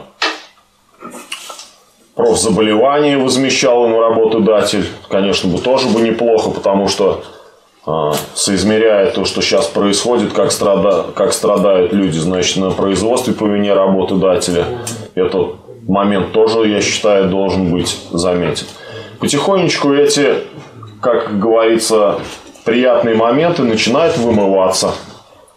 [2.16, 4.86] профзаболевание возмещал ему работодатель.
[5.10, 7.22] Конечно, бы тоже бы неплохо, потому что
[8.34, 13.74] соизмеряя то, что сейчас происходит, как, страда, как страдают люди, значит, на производстве по вине
[13.74, 14.66] работодателя,
[15.16, 15.56] это
[15.88, 18.66] момент тоже, я считаю, должен быть заметен.
[19.20, 20.36] Потихонечку эти,
[21.02, 22.20] как говорится,
[22.64, 24.94] приятные моменты начинают вымываться.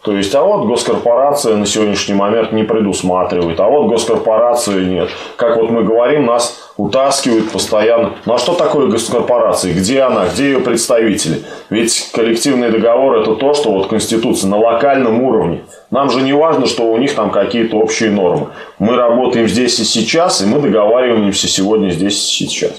[0.03, 5.09] То есть, а вот госкорпорация на сегодняшний момент не предусматривает, а вот госкорпорации нет.
[5.37, 8.11] Как вот мы говорим, нас утаскивают постоянно.
[8.25, 9.73] Ну а что такое госкорпорация?
[9.73, 10.27] Где она?
[10.27, 11.43] Где ее представители?
[11.69, 15.63] Ведь коллективный договор это то, что вот Конституция на локальном уровне.
[15.89, 18.47] Нам же не важно, что у них там какие-то общие нормы.
[18.79, 22.73] Мы работаем здесь и сейчас, и мы договариваемся сегодня здесь и сейчас.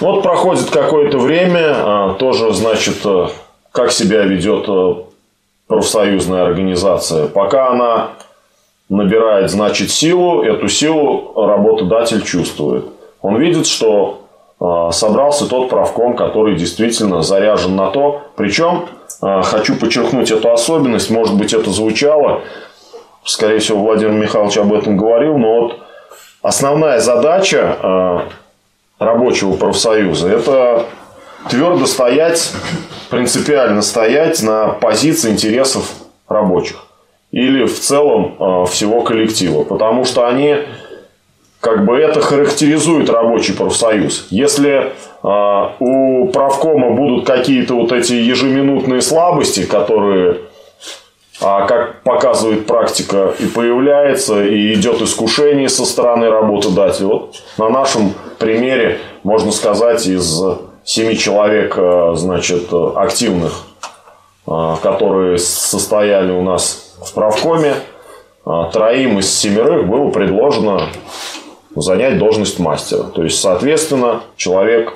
[0.00, 3.28] Вот проходит какое-то время, а, тоже, значит, э,
[3.70, 4.94] как себя ведет э,
[5.66, 7.26] профсоюзная организация.
[7.28, 8.10] Пока она
[8.88, 12.84] набирает, значит, силу, эту силу работодатель чувствует.
[13.22, 14.26] Он видит, что
[14.60, 18.22] э, собрался тот правком, который действительно заряжен на то.
[18.36, 18.86] Причем,
[19.22, 22.42] э, хочу подчеркнуть эту особенность, может быть, это звучало,
[23.24, 25.78] скорее всего, Владимир Михайлович об этом говорил, но вот
[26.42, 28.18] основная задача э,
[28.98, 30.84] рабочего профсоюза– это
[31.50, 32.52] твердо стоять,
[33.10, 35.90] принципиально стоять на позиции интересов
[36.28, 36.86] рабочих
[37.32, 40.58] или в целом э, всего коллектива, потому что они
[41.60, 44.26] как бы это характеризует рабочий профсоюз.
[44.30, 50.40] Если э, у правкома будут какие-то вот эти ежеминутные слабости, которые,
[51.40, 57.06] а как показывает практика, и появляется, и идет искушение со стороны работодателя.
[57.06, 60.42] Вот на нашем примере можно сказать из
[60.84, 63.64] семи человек, э, значит, активных,
[64.46, 67.74] э, которые состояли у нас в правкоме,
[68.44, 70.88] э, троим из семерых было предложено
[71.74, 73.04] занять должность мастера.
[73.04, 74.94] То есть, соответственно, человек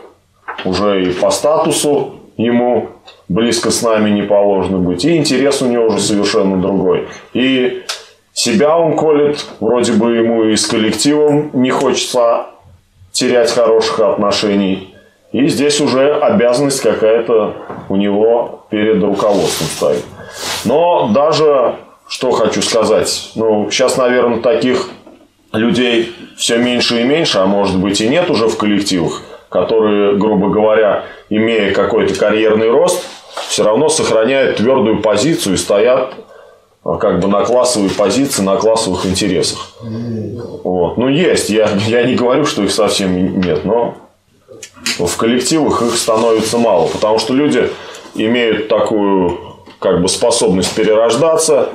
[0.64, 2.90] уже и по статусу ему
[3.28, 7.08] близко с нами не положено быть, и интерес у него уже совершенно другой.
[7.32, 7.82] И
[8.32, 12.46] себя он колет, вроде бы ему и с коллективом не хочется
[13.12, 14.94] терять хороших отношений.
[15.36, 17.56] И здесь уже обязанность какая-то
[17.90, 20.02] у него перед руководством стоит.
[20.64, 21.74] Но даже,
[22.08, 24.88] что хочу сказать, ну, сейчас, наверное, таких
[25.52, 29.20] людей все меньше и меньше, а может быть и нет уже в коллективах,
[29.50, 33.04] которые, грубо говоря, имея какой-то карьерный рост,
[33.48, 36.14] все равно сохраняют твердую позицию и стоят
[36.82, 39.72] а, как бы на классовой позиции, на классовых интересах.
[40.64, 40.96] Вот.
[40.96, 41.50] Ну, есть.
[41.50, 43.96] Я, я не говорю, что их совсем нет, но
[44.98, 47.70] в коллективах их становится мало, потому что люди
[48.14, 49.38] имеют такую
[49.78, 51.70] как бы способность перерождаться,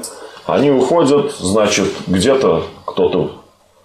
[0.45, 3.41] они уходят, значит, где-то кто-то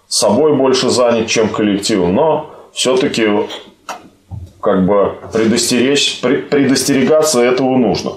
[0.09, 3.29] собой больше занят, чем коллективом, но все-таки
[4.61, 8.13] как бы предостеречь, предостерегаться этого нужно.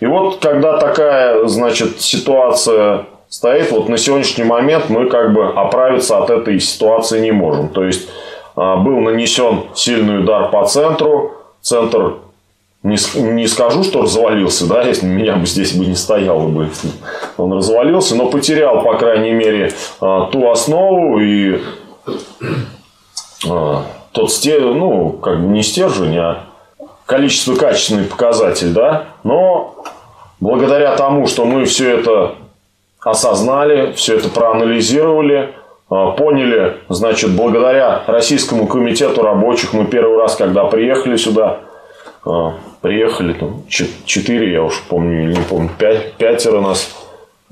[0.00, 6.18] И вот когда такая, значит, ситуация стоит, вот на сегодняшний момент мы как бы оправиться
[6.18, 7.68] от этой ситуации не можем.
[7.68, 8.08] То есть
[8.54, 12.16] был нанесен сильный удар по центру, центр
[12.82, 16.68] не, скажу, что развалился, да, если меня бы здесь бы не стояло бы,
[17.36, 21.60] он развалился, но потерял, по крайней мере, а, ту основу и
[23.48, 26.44] а, тот стержень, ну, как бы не стержень, а
[27.06, 29.76] количество качественный показатель, да, но
[30.40, 32.34] благодаря тому, что мы все это
[33.00, 35.61] осознали, все это проанализировали, а,
[36.16, 41.58] поняли, значит, благодаря Российскому комитету рабочих, мы первый раз, когда приехали сюда,
[42.80, 46.94] приехали там четыре, я уж помню, не помню, пять, пятеро нас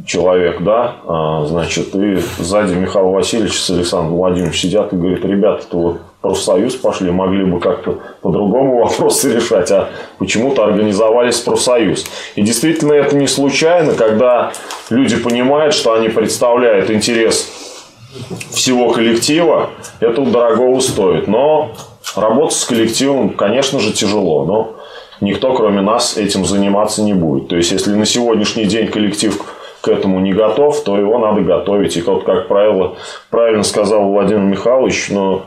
[0.06, 5.76] человек, да, а, значит, и сзади Михаил Васильевич с Александром Владимировичем сидят и говорят, ребята-то
[5.76, 9.88] вот профсоюз пошли, могли бы как-то по-другому вопросы решать, а
[10.18, 12.06] почему-то организовались профсоюз.
[12.34, 14.52] И действительно это не случайно, когда
[14.90, 17.69] люди понимают, что они представляют интерес
[18.52, 21.28] всего коллектива, это дорого стоит.
[21.28, 21.72] Но
[22.16, 24.44] работать с коллективом, конечно же, тяжело.
[24.44, 24.76] Но
[25.20, 27.48] никто, кроме нас, этим заниматься не будет.
[27.48, 29.40] То есть, если на сегодняшний день коллектив
[29.80, 31.96] к этому не готов, то его надо готовить.
[31.96, 32.96] И вот, как правило,
[33.30, 35.42] правильно сказал Владимир Михайлович, но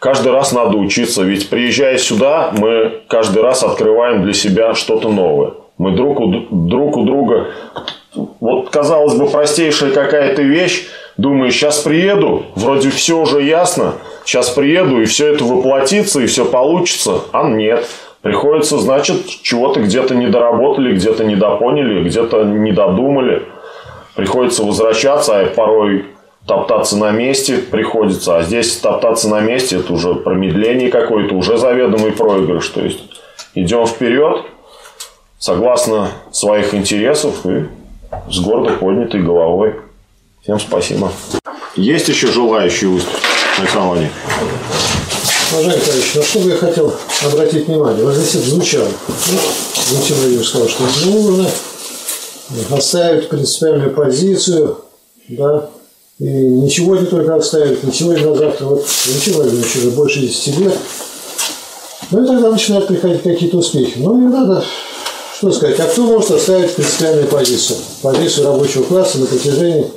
[0.00, 1.22] каждый раз надо учиться.
[1.22, 5.52] Ведь приезжая сюда, мы каждый раз открываем для себя что-то новое.
[5.78, 7.48] Мы друг у, друг у друга...
[8.40, 10.86] Вот, казалось бы, простейшая какая-то вещь.
[11.16, 13.94] Думаю, сейчас приеду, вроде все уже ясно.
[14.24, 17.22] Сейчас приеду, и все это воплотится, и все получится.
[17.32, 17.86] А нет.
[18.20, 23.44] Приходится, значит, чего-то где-то недоработали, где-то недопоняли, где-то недодумали.
[24.14, 26.06] Приходится возвращаться, а порой
[26.46, 28.36] топтаться на месте приходится.
[28.36, 32.68] А здесь топтаться на месте– это уже промедление какое-то, уже заведомый проигрыш.
[32.68, 33.00] То есть,
[33.54, 34.42] идем вперед,
[35.38, 37.68] согласно своих интересов и
[38.30, 39.76] с гордо поднятой головой.
[40.46, 41.12] Всем спасибо.
[41.74, 43.18] Есть еще желающие выступить,
[43.58, 44.14] Александр Владимирович?
[45.50, 46.94] Уважаемый товарищ, на что бы я хотел
[47.24, 48.04] обратить внимание?
[48.04, 48.86] Вот здесь это звучало.
[48.86, 49.38] Ну,
[49.90, 51.50] Валентин Владимирович сказал, что нужно
[52.70, 54.78] оставить принципиальную позицию,
[55.30, 55.68] да,
[56.20, 58.66] и не сегодня только оставить, не сегодня, а завтра.
[58.66, 60.78] Вот Валентин Владимирович уже больше 10 лет.
[62.12, 63.94] Ну и тогда начинают приходить какие-то успехи.
[63.96, 64.64] Ну и надо,
[65.36, 67.78] что сказать, а кто может оставить принципиальную позицию?
[68.00, 69.90] Позицию рабочего класса на протяжении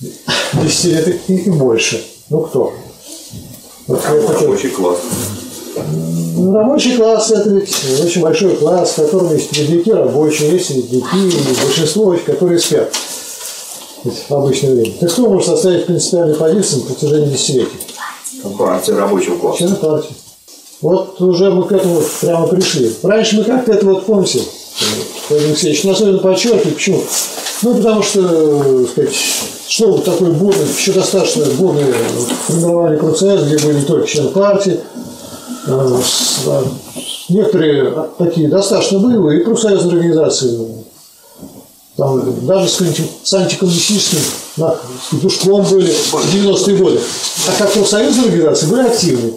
[0.00, 2.04] 10 лет и больше.
[2.30, 2.72] Ну кто?
[3.86, 4.98] Вот рабочий класс.
[6.36, 7.74] Ну, рабочий класс– это ведь
[8.04, 12.92] очень большой класс, в котором есть средневеки рабочие, есть средневеки, и большинство, которые спят
[14.04, 14.92] в обычное время.
[15.00, 17.78] Так кто может составить принципиальную позицию на протяжении десятилетий?
[18.56, 19.58] Партия рабочего класса.
[19.58, 20.14] Члены партии.
[20.80, 22.92] Вот уже мы к этому прямо пришли.
[23.02, 24.40] Раньше мы как-то это вот помните,
[25.28, 27.02] Владимир Алексеевич, но особенно подчеркиваю, почему?
[27.62, 29.14] Ну, потому что, сказать,
[29.68, 31.84] что такой бурный, еще достаточно бурный
[32.46, 34.80] формирование процесс, где были только члены партии,
[35.66, 36.64] а,
[37.28, 40.58] некоторые такие достаточно боевые профсоюзные организации,
[41.98, 42.82] там, даже с,
[43.24, 44.18] с антикоммунистическим
[45.20, 47.00] душком были в 90-е годы.
[47.48, 49.32] А как профсоюзные организации были активны.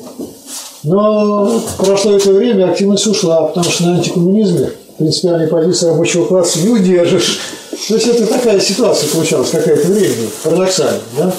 [0.84, 4.72] Но прошло это время, активность ушла, потому что на антикоммунизме
[5.02, 7.40] принципиальные позиции рабочего класса не удержишь.
[7.88, 11.34] То есть это такая ситуация получалась какое-то время, парадоксально, да?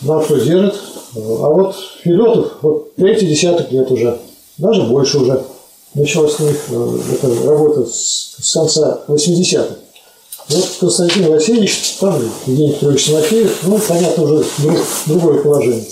[0.00, 0.74] Ну, а держит?
[1.14, 4.18] А вот Федотов, вот третий десяток лет уже,
[4.56, 5.42] даже больше уже.
[5.94, 9.76] Началась у них э, эта работа с, с конца 80-х.
[10.48, 15.84] Вот Константин Васильевич, там Евгений Петрович Тимофеев, ну, понятно, уже друг, другое положение.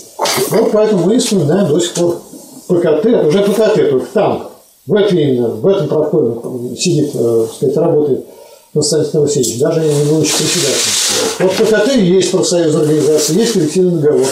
[0.48, 2.22] Вот поэтому мы вспоминаем до сих пор
[2.66, 4.49] ПКТ, уже ПКТ, только там,
[4.86, 8.24] в именно, в этом проходе сидит, э, сказать, работает
[8.72, 11.00] Константин Васильевич, даже не будучи председателем.
[11.40, 14.26] Вот ПКТ есть профсоюзная организация, есть коллективный договор.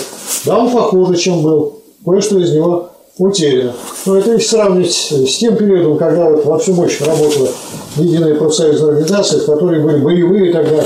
[0.44, 1.74] Да, он похуже, чем был.
[2.05, 3.74] Кое-что из него утеряно.
[4.07, 7.49] Но это если сравнить с тем периодом, когда вот во всю мощь работала
[7.96, 10.84] единая профсоюзная организация, в которой были боевые тогда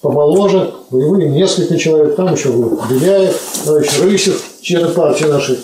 [0.00, 5.58] помоложе, боевые несколько человек, там еще был Беляев, товарищ Рысев, члены партии нашей.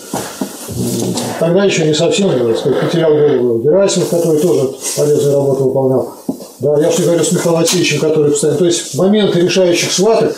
[1.43, 6.14] Тогда еще не совсем, так сказать, потерял голову Герасимов, который тоже полезную работу выполнял.
[6.61, 8.59] Да, я что говорю с Михаилом Васильевичем, который постоянно...
[8.59, 10.36] То есть моменты решающих схваток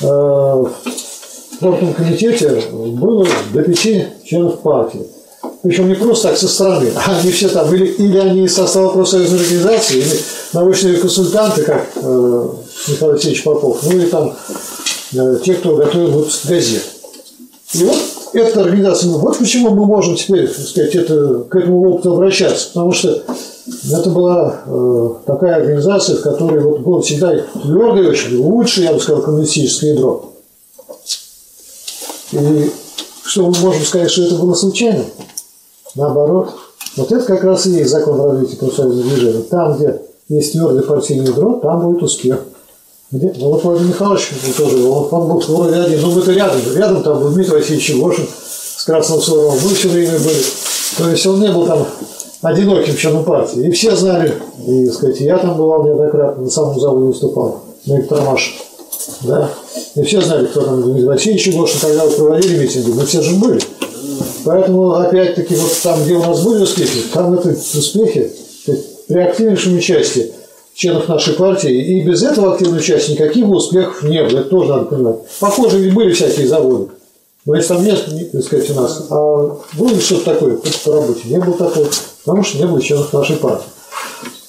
[0.00, 0.70] э, в
[1.56, 5.08] спортном комитете было до пяти членов партии.
[5.64, 8.90] Причем не просто так со стороны, а они все там, или, или они из состава
[8.90, 10.20] профсоюзной организации, или
[10.52, 12.48] научные консультанты, как э,
[12.86, 14.36] Михаил Васильевич Попов, ну или там
[15.14, 16.84] э, те, кто готовил выпуск газет.
[17.74, 17.98] И вот
[18.38, 22.92] эта организация, вот почему мы можем теперь, так сказать, это, к этому опыту обращаться, потому
[22.92, 23.22] что
[23.92, 27.32] это была э, такая организация, в которой вот было всегда
[27.62, 30.32] твердое, очень лучшее, я бы сказал, коммунистическое ядро.
[32.32, 32.70] И
[33.24, 35.04] что мы можем сказать, что это было случайно?
[35.94, 36.50] Наоборот.
[36.96, 39.42] Вот это как раз и есть закон развития профсоюзного движения.
[39.42, 42.40] Там, где есть твердый партийный ядро, там будет успех.
[43.10, 43.32] Где?
[43.36, 47.02] Ну вот Владимир Михайлович ну, тоже, он, он был вроде один, ну это рядом, рядом
[47.02, 48.26] там был Дмитрий Васильевич Егошин
[48.76, 50.42] с Красным Суровым, мы все время были.
[50.98, 51.86] То есть он не был там
[52.42, 53.66] одиноким членом партии.
[53.66, 54.34] И все знали,
[54.66, 58.58] и, так сказать, я там бывал неоднократно, на самом заводе выступал, на Электромаш.
[59.22, 59.50] Да?
[59.94, 63.36] И все знали, кто там Дмитрий Васильевич Егошин, когда вы проводили митинги, мы все же
[63.36, 63.60] были.
[64.44, 68.30] Поэтому, опять-таки, вот там, где у нас были успехи, там это успехи
[69.06, 70.32] при активнейшем участии
[70.78, 71.74] членов нашей партии.
[71.74, 74.38] И без этого активного участия никаких успехов не было.
[74.38, 75.16] Это тоже надо понимать.
[75.40, 76.92] Похоже, ведь были всякие заводы.
[77.44, 81.20] Но если там нет, так сказать, у нас, а было что-то такое по работе?
[81.24, 81.88] Не было такого,
[82.24, 83.66] потому что не было членов нашей партии.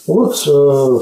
[0.05, 0.99] Вот э,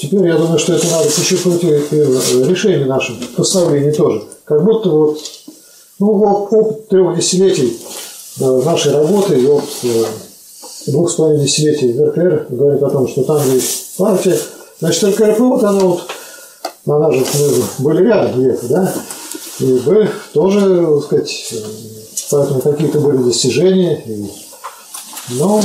[0.00, 4.24] теперь я думаю, что это надо подчеркнуть и решение нашим постановлений тоже.
[4.44, 5.18] Как будто вот
[6.00, 6.20] ну,
[6.50, 7.78] опыт трех десятилетий
[8.40, 10.04] нашей работы и опыт э,
[10.88, 14.38] двух с половиной десятилетий в РКР говорит о том, что там есть партия.
[14.80, 16.10] Значит, РКРП, вот она вот,
[16.86, 17.24] она же,
[17.78, 18.94] были рядом где-то, да,
[19.60, 21.54] и Б тоже, так сказать,
[22.30, 24.02] поэтому какие-то были достижения.
[24.06, 24.30] И,
[25.30, 25.62] ну,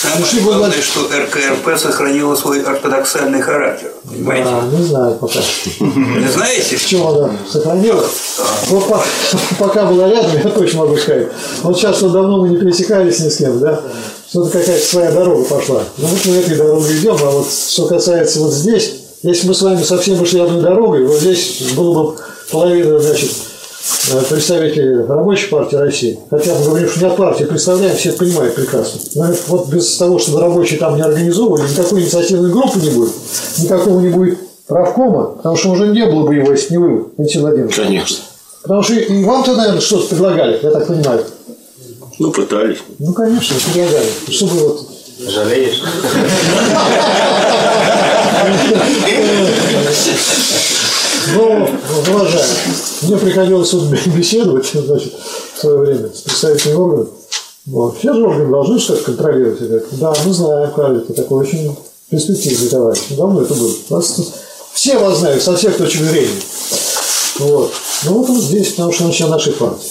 [0.00, 3.92] Самое главное, что РКРП сохранила свой ортодоксальный характер.
[4.08, 4.48] Понимаете?
[4.50, 5.40] А, не знаю пока.
[5.78, 6.78] Не знаете?
[6.78, 8.02] Чего она сохранила?
[8.68, 9.04] Вот
[9.58, 11.28] пока была рядом, я точно могу сказать.
[11.62, 13.82] Вот сейчас давно мы не пересекались ни с кем, да?
[14.30, 15.82] Что-то какая-то своя дорога пошла.
[15.98, 19.62] Ну вот мы этой дорогой идем, а вот что касается вот здесь, если мы с
[19.62, 22.16] вами совсем ушли одной дорогой, вот здесь было бы
[22.48, 23.28] половина, значит,
[24.28, 28.54] представители рабочей партии России, хотя мы говорим, что не от партии представляем, все это понимают
[28.54, 29.00] прекрасно.
[29.16, 33.12] Но вот без того, чтобы рабочие там не организовывали, никакой инициативной группы не будет,
[33.58, 37.40] никакого не будет правкома, потому что уже не было бы его, если не вы, Валентин
[37.40, 37.74] Владимирович.
[37.74, 38.18] Конечно.
[38.62, 41.24] Потому что и вам-то, наверное, что-то предлагали, я так понимаю.
[42.20, 42.78] Ну, пытались.
[42.98, 44.06] Ну, конечно, предлагали.
[44.28, 44.86] Чтобы вот
[45.26, 45.82] Жалеешь?
[51.34, 51.68] Ну,
[52.08, 52.46] уважаемый,
[53.02, 53.84] мне приходилось вот
[54.16, 55.14] беседовать, значит,
[55.54, 57.08] в свое время с представителями органов.
[57.66, 57.98] Вот.
[57.98, 59.60] Все же органы должны что-то контролировать.
[59.62, 59.86] Это.
[59.92, 61.74] Да, мы знаем, Карл, это такой очень
[62.10, 63.00] перспективный товарищ.
[63.10, 63.72] Давно это было.
[63.90, 64.20] Вас,
[64.74, 66.40] все вас знают, со всех точек зрения.
[67.38, 67.72] Вот.
[68.04, 69.88] Ну, вот он здесь, потому что он член нашей партии.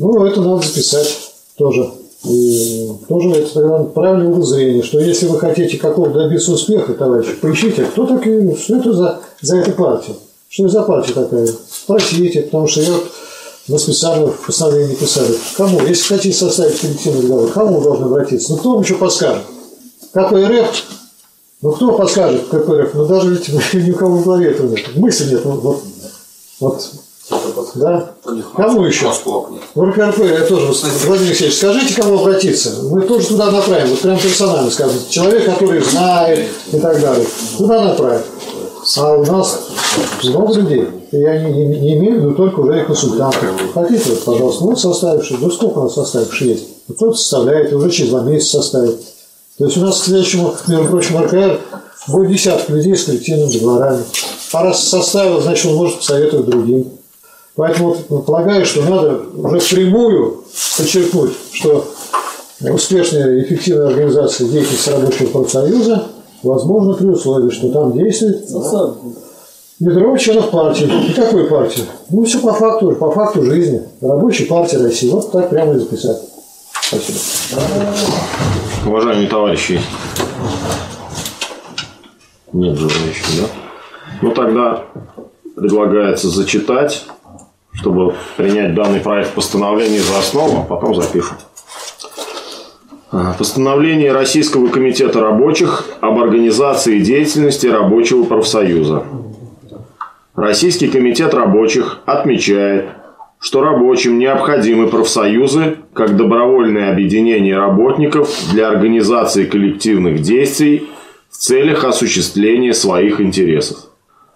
[0.00, 1.90] Ну, это надо записать тоже.
[2.24, 4.46] И тоже это тогда правильное угол
[4.82, 9.56] что если вы хотите какого-то добиться успеха, товарищи, поищите, кто такие, что это за, за
[9.58, 10.14] эта партия,
[10.48, 12.94] что это за партия такая, спросите, потому что я
[13.68, 18.58] мы специально в постановлении писали, кому, если хотите составить коллективный договор, кому должны обратиться, ну
[18.58, 19.42] кто вам еще подскажет,
[20.12, 20.68] какой РФ,
[21.60, 24.96] ну кто подскажет, какой РФ, ну даже ведь ни у кого в голове этого нет,
[24.96, 25.82] мысли нет, вот, вот,
[26.58, 26.90] вот
[27.74, 28.10] да?
[28.56, 29.12] Кому еще?
[29.74, 30.72] В РКРП я тоже,
[31.06, 32.82] Владимир Алексеевич, скажите, кому обратиться.
[32.90, 34.98] Мы тоже туда направим, вот прям персонально скажем.
[35.08, 37.26] Человек, который знает и так далее.
[37.56, 38.22] Туда направим.
[38.96, 39.60] А у нас
[40.24, 40.88] много людей.
[41.12, 43.50] Я не, не, не имею в виду только уже и консультантов.
[43.74, 45.40] Хотите, вот, пожалуйста, вот составившие.
[45.40, 46.64] Да сколько у нас составивших есть?
[46.88, 49.00] Кто-то составляет, уже через два месяца составит.
[49.58, 51.60] То есть у нас к следующему, между прочим, РКР
[52.08, 54.04] будет десяток людей с коллективными договорами.
[54.52, 56.90] А раз составил, значит, он может посоветовать другим.
[57.60, 60.44] Поэтому полагаю, что надо уже впрямую
[60.78, 61.84] подчеркнуть, что
[62.62, 66.06] успешная и эффективная организация деятельности рабочего профсоюза
[66.42, 68.48] возможно при условии, что там действует
[69.78, 70.90] ядро членов партии.
[71.10, 71.84] И какой партии?
[72.08, 73.82] Ну, все по факту, по факту жизни.
[74.00, 75.10] Рабочей партии России.
[75.10, 76.16] Вот так прямо и записать.
[76.80, 77.18] Спасибо.
[78.86, 79.78] Уважаемые товарищи,
[82.54, 83.48] нет желающих, да?
[84.22, 84.84] Ну, тогда
[85.54, 87.04] предлагается зачитать
[87.80, 91.36] чтобы принять данный проект постановления за основу, а потом запишем.
[93.10, 99.04] А, Постановление Российского комитета рабочих об организации деятельности рабочего профсоюза.
[100.36, 102.90] Российский комитет рабочих отмечает,
[103.40, 110.88] что рабочим необходимы профсоюзы как добровольное объединение работников для организации коллективных действий
[111.30, 113.89] в целях осуществления своих интересов.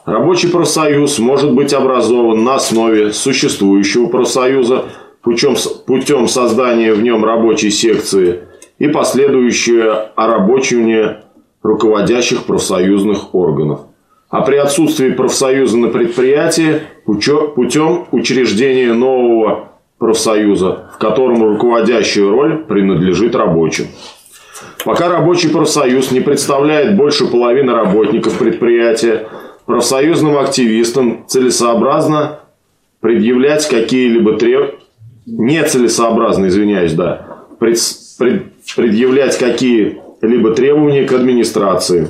[0.07, 4.85] Рабочий профсоюз может быть образован на основе существующего профсоюза
[5.23, 8.41] путем, путем создания в нем рабочей секции
[8.79, 11.23] и последующее орабочивание
[11.63, 13.81] руководящих профсоюзных органов.
[14.29, 23.35] А при отсутствии профсоюза на предприятии путем учреждения нового профсоюза, в котором руководящая роль принадлежит
[23.35, 23.87] рабочим.
[24.85, 29.29] Пока рабочий профсоюз не представляет больше половины работников предприятия,
[29.67, 32.41] профсоюзным активистам целесообразно
[33.01, 34.75] предъявлять какие-либо требования,
[35.27, 37.27] нецелесообразно, извиняюсь, да,
[37.59, 37.79] пред,
[38.19, 38.45] пред,
[38.77, 42.09] предъявлять какие-либо требования к администрации.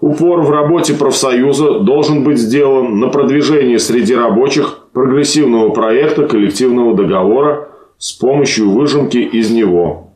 [0.00, 7.68] Упор в работе профсоюза должен быть сделан на продвижение среди рабочих прогрессивного проекта коллективного договора
[7.98, 10.12] с помощью выжимки из него.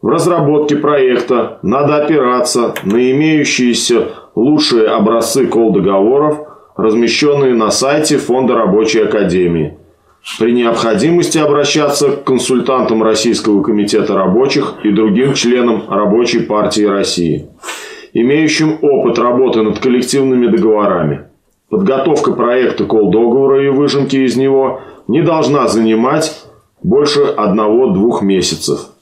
[0.00, 6.40] В разработке проекта надо опираться на имеющиеся лучшие образцы кол-договоров,
[6.76, 9.78] размещенные на сайте Фонда рабочей академии.
[10.38, 17.46] При необходимости обращаться к консультантам Российского комитета рабочих и другим членам Рабочей партии России,
[18.14, 21.26] имеющим опыт работы над коллективными договорами.
[21.68, 26.34] Подготовка проекта кол-договора и выжимки из него не должна занимать
[26.82, 28.93] больше одного-двух месяцев.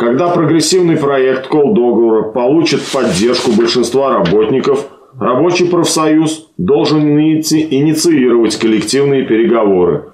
[0.00, 4.86] Когда прогрессивный проект кол-договора получит поддержку большинства работников,
[5.18, 10.04] рабочий профсоюз должен инициировать коллективные переговоры,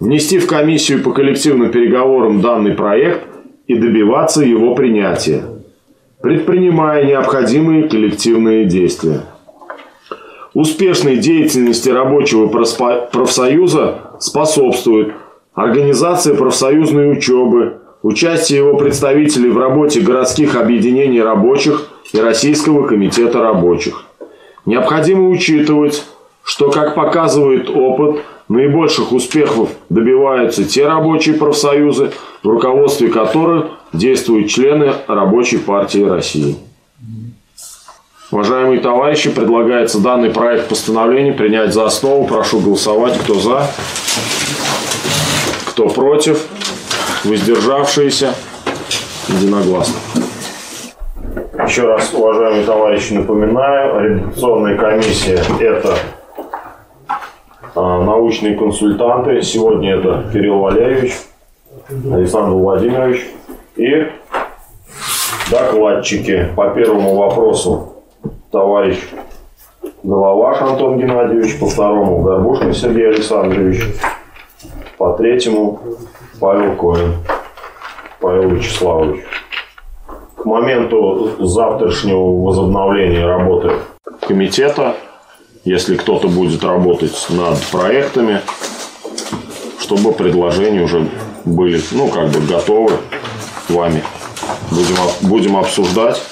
[0.00, 3.26] внести в комиссию по коллективным переговорам данный проект
[3.66, 5.42] и добиваться его принятия,
[6.22, 9.20] предпринимая необходимые коллективные действия.
[10.54, 15.12] Успешной деятельности рабочего профсоюза способствует
[15.52, 24.04] организация профсоюзной учебы, участие его представителей в работе городских объединений рабочих и Российского комитета рабочих.
[24.66, 26.04] Необходимо учитывать,
[26.42, 34.92] что, как показывает опыт, наибольших успехов добиваются те рабочие профсоюзы, в руководстве которых действуют члены
[35.06, 36.56] Рабочей партии России.
[38.30, 42.26] Уважаемые товарищи, предлагается данный проект постановления принять за основу.
[42.26, 43.18] Прошу голосовать.
[43.18, 43.66] Кто за?
[45.66, 46.46] Кто против?
[47.28, 48.34] Воздержавшиеся?
[49.28, 49.96] Единогласно.
[51.66, 55.96] Еще раз, уважаемые товарищи, напоминаю, редакционная комиссия– это
[57.74, 59.42] а, научные консультанты.
[59.42, 61.18] Сегодня это Кирилл Валерьевич,
[61.90, 63.26] Александр Владимирович
[63.76, 64.06] и
[65.50, 68.04] докладчики по первому вопросу
[68.50, 68.98] товарищ
[70.02, 73.84] Головаш Антон Геннадьевич, по второму Горбушкин Сергей Александрович,
[74.96, 75.80] по третьему
[76.40, 77.14] Павел Коин,
[78.20, 79.24] Павел Вячеславович.
[80.36, 83.72] К моменту завтрашнего возобновления работы
[84.20, 84.94] комитета,
[85.64, 88.40] если кто-то будет работать над проектами,
[89.80, 91.08] чтобы предложения уже
[91.44, 92.92] были, ну, как бы готовы
[93.68, 94.04] вами.
[94.70, 96.22] Будем, будем обсуждать.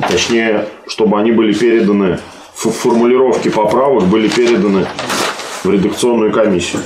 [0.00, 2.18] Точнее, чтобы они были переданы,
[2.54, 4.86] формулировки поправок были переданы
[5.62, 6.82] в редакционную комиссию.